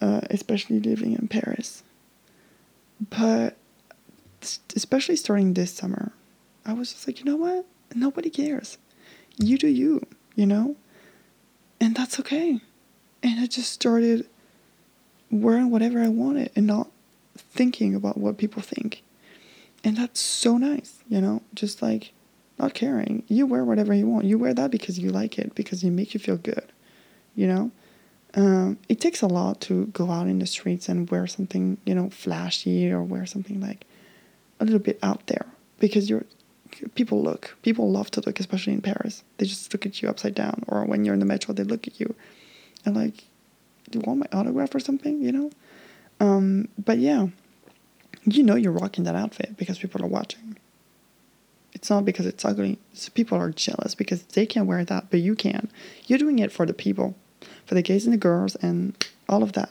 uh, 0.00 0.22
especially 0.30 0.80
living 0.80 1.12
in 1.12 1.28
Paris. 1.28 1.82
But 3.10 3.56
especially 4.74 5.16
starting 5.16 5.52
this 5.54 5.72
summer, 5.72 6.12
I 6.64 6.72
was 6.72 6.92
just 6.92 7.06
like, 7.06 7.18
you 7.18 7.26
know 7.26 7.36
what? 7.36 7.66
Nobody 7.94 8.30
cares. 8.30 8.78
You 9.36 9.58
do 9.58 9.68
you, 9.68 10.06
you 10.36 10.46
know? 10.46 10.76
And 11.84 11.94
that's 11.94 12.18
okay. 12.18 12.60
And 13.22 13.40
I 13.40 13.46
just 13.46 13.70
started 13.70 14.26
wearing 15.30 15.70
whatever 15.70 16.02
I 16.02 16.08
wanted 16.08 16.50
and 16.56 16.66
not 16.66 16.88
thinking 17.36 17.94
about 17.94 18.16
what 18.16 18.38
people 18.38 18.62
think. 18.62 19.02
And 19.84 19.98
that's 19.98 20.18
so 20.18 20.56
nice, 20.56 21.00
you 21.10 21.20
know, 21.20 21.42
just 21.52 21.82
like 21.82 22.12
not 22.58 22.72
caring. 22.72 23.22
You 23.28 23.44
wear 23.44 23.66
whatever 23.66 23.92
you 23.92 24.06
want. 24.06 24.24
You 24.24 24.38
wear 24.38 24.54
that 24.54 24.70
because 24.70 24.98
you 24.98 25.10
like 25.10 25.38
it, 25.38 25.54
because 25.54 25.84
it 25.84 25.90
makes 25.90 26.14
you 26.14 26.20
feel 26.20 26.38
good, 26.38 26.72
you 27.36 27.46
know? 27.46 27.70
Um, 28.32 28.78
it 28.88 28.98
takes 28.98 29.20
a 29.20 29.26
lot 29.26 29.60
to 29.62 29.84
go 29.88 30.10
out 30.10 30.26
in 30.26 30.38
the 30.38 30.46
streets 30.46 30.88
and 30.88 31.10
wear 31.10 31.26
something, 31.26 31.76
you 31.84 31.94
know, 31.94 32.08
flashy 32.08 32.90
or 32.90 33.02
wear 33.02 33.26
something 33.26 33.60
like 33.60 33.84
a 34.58 34.64
little 34.64 34.80
bit 34.80 34.98
out 35.02 35.26
there 35.26 35.44
because 35.80 36.08
you're 36.08 36.24
people 36.94 37.22
look. 37.22 37.56
People 37.62 37.90
love 37.90 38.10
to 38.12 38.22
look, 38.24 38.40
especially 38.40 38.72
in 38.72 38.82
Paris. 38.82 39.22
They 39.38 39.46
just 39.46 39.72
look 39.72 39.86
at 39.86 40.02
you 40.02 40.08
upside 40.08 40.34
down, 40.34 40.64
or 40.68 40.84
when 40.84 41.04
you're 41.04 41.14
in 41.14 41.20
the 41.20 41.26
metro, 41.26 41.54
they 41.54 41.64
look 41.64 41.86
at 41.86 42.00
you, 42.00 42.14
and 42.84 42.96
like, 42.96 43.24
do 43.90 43.98
you 43.98 44.04
want 44.06 44.20
my 44.20 44.38
autograph 44.38 44.74
or 44.74 44.80
something? 44.80 45.22
You 45.22 45.32
know. 45.32 45.50
Um, 46.20 46.68
but 46.82 46.98
yeah, 46.98 47.28
you 48.24 48.42
know 48.42 48.54
you're 48.54 48.72
rocking 48.72 49.04
that 49.04 49.14
outfit 49.16 49.56
because 49.56 49.78
people 49.78 50.04
are 50.04 50.08
watching. 50.08 50.56
It's 51.72 51.90
not 51.90 52.04
because 52.04 52.26
it's 52.26 52.44
ugly. 52.44 52.78
It's 52.92 53.08
people 53.08 53.36
are 53.36 53.50
jealous 53.50 53.94
because 53.94 54.22
they 54.22 54.46
can't 54.46 54.66
wear 54.66 54.84
that, 54.84 55.10
but 55.10 55.20
you 55.20 55.34
can. 55.34 55.70
You're 56.06 56.18
doing 56.18 56.38
it 56.38 56.52
for 56.52 56.66
the 56.66 56.72
people, 56.72 57.16
for 57.66 57.74
the 57.74 57.82
gays 57.82 58.04
and 58.04 58.12
the 58.12 58.18
girls, 58.18 58.54
and 58.56 58.94
all 59.28 59.42
of 59.42 59.52
that. 59.52 59.70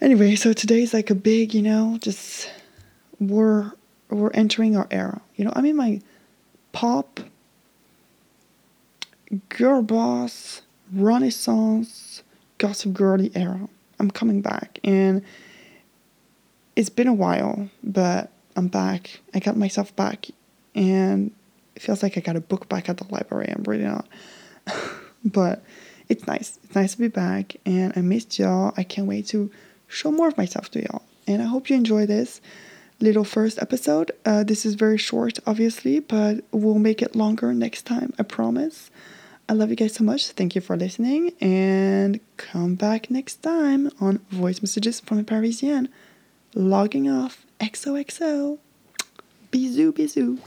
Anyway, 0.00 0.34
so 0.34 0.52
today's 0.52 0.94
like 0.94 1.10
a 1.10 1.14
big, 1.14 1.54
you 1.54 1.62
know, 1.62 1.98
just 2.00 2.50
we're 3.20 3.72
we're 4.16 4.30
entering 4.32 4.76
our 4.76 4.86
era. 4.90 5.20
You 5.36 5.44
know, 5.44 5.52
I'm 5.54 5.66
in 5.66 5.76
my 5.76 6.00
pop, 6.72 7.20
girl 9.48 9.82
boss, 9.82 10.62
renaissance, 10.92 12.22
gossip 12.58 12.92
girly 12.92 13.30
era. 13.34 13.68
I'm 13.98 14.10
coming 14.10 14.42
back, 14.42 14.78
and 14.82 15.22
it's 16.74 16.88
been 16.88 17.06
a 17.06 17.14
while, 17.14 17.68
but 17.84 18.30
I'm 18.56 18.68
back. 18.68 19.20
I 19.34 19.38
got 19.38 19.56
myself 19.56 19.94
back, 19.94 20.26
and 20.74 21.30
it 21.76 21.82
feels 21.82 22.02
like 22.02 22.16
I 22.18 22.20
got 22.20 22.36
a 22.36 22.40
book 22.40 22.68
back 22.68 22.88
at 22.88 22.96
the 22.96 23.06
library. 23.10 23.52
I'm 23.54 23.62
really 23.64 23.84
not, 23.84 24.06
but 25.24 25.62
it's 26.08 26.26
nice. 26.26 26.58
It's 26.64 26.74
nice 26.74 26.92
to 26.92 26.98
be 26.98 27.08
back, 27.08 27.56
and 27.64 27.92
I 27.94 28.00
missed 28.00 28.38
y'all. 28.38 28.74
I 28.76 28.82
can't 28.82 29.06
wait 29.06 29.28
to 29.28 29.50
show 29.86 30.10
more 30.10 30.28
of 30.28 30.36
myself 30.36 30.70
to 30.72 30.82
y'all, 30.82 31.02
and 31.26 31.40
I 31.40 31.46
hope 31.46 31.70
you 31.70 31.76
enjoy 31.76 32.06
this 32.06 32.40
little 33.02 33.24
first 33.24 33.60
episode. 33.60 34.12
Uh, 34.24 34.44
this 34.44 34.64
is 34.64 34.74
very 34.74 34.96
short, 34.96 35.38
obviously, 35.46 35.98
but 36.00 36.44
we'll 36.52 36.78
make 36.78 37.02
it 37.02 37.16
longer 37.16 37.52
next 37.52 37.82
time, 37.82 38.14
I 38.18 38.22
promise. 38.22 38.90
I 39.48 39.54
love 39.54 39.70
you 39.70 39.76
guys 39.76 39.94
so 39.94 40.04
much. 40.04 40.28
Thank 40.30 40.54
you 40.54 40.60
for 40.60 40.76
listening 40.76 41.32
and 41.40 42.20
come 42.36 42.76
back 42.76 43.10
next 43.10 43.42
time 43.42 43.90
on 44.00 44.18
Voice 44.30 44.62
Messages 44.62 45.00
from 45.00 45.18
a 45.18 45.24
Parisienne. 45.24 45.88
Logging 46.54 47.10
off. 47.10 47.44
XOXO. 47.60 48.58
Bisous, 49.50 49.92
bisous. 49.92 50.38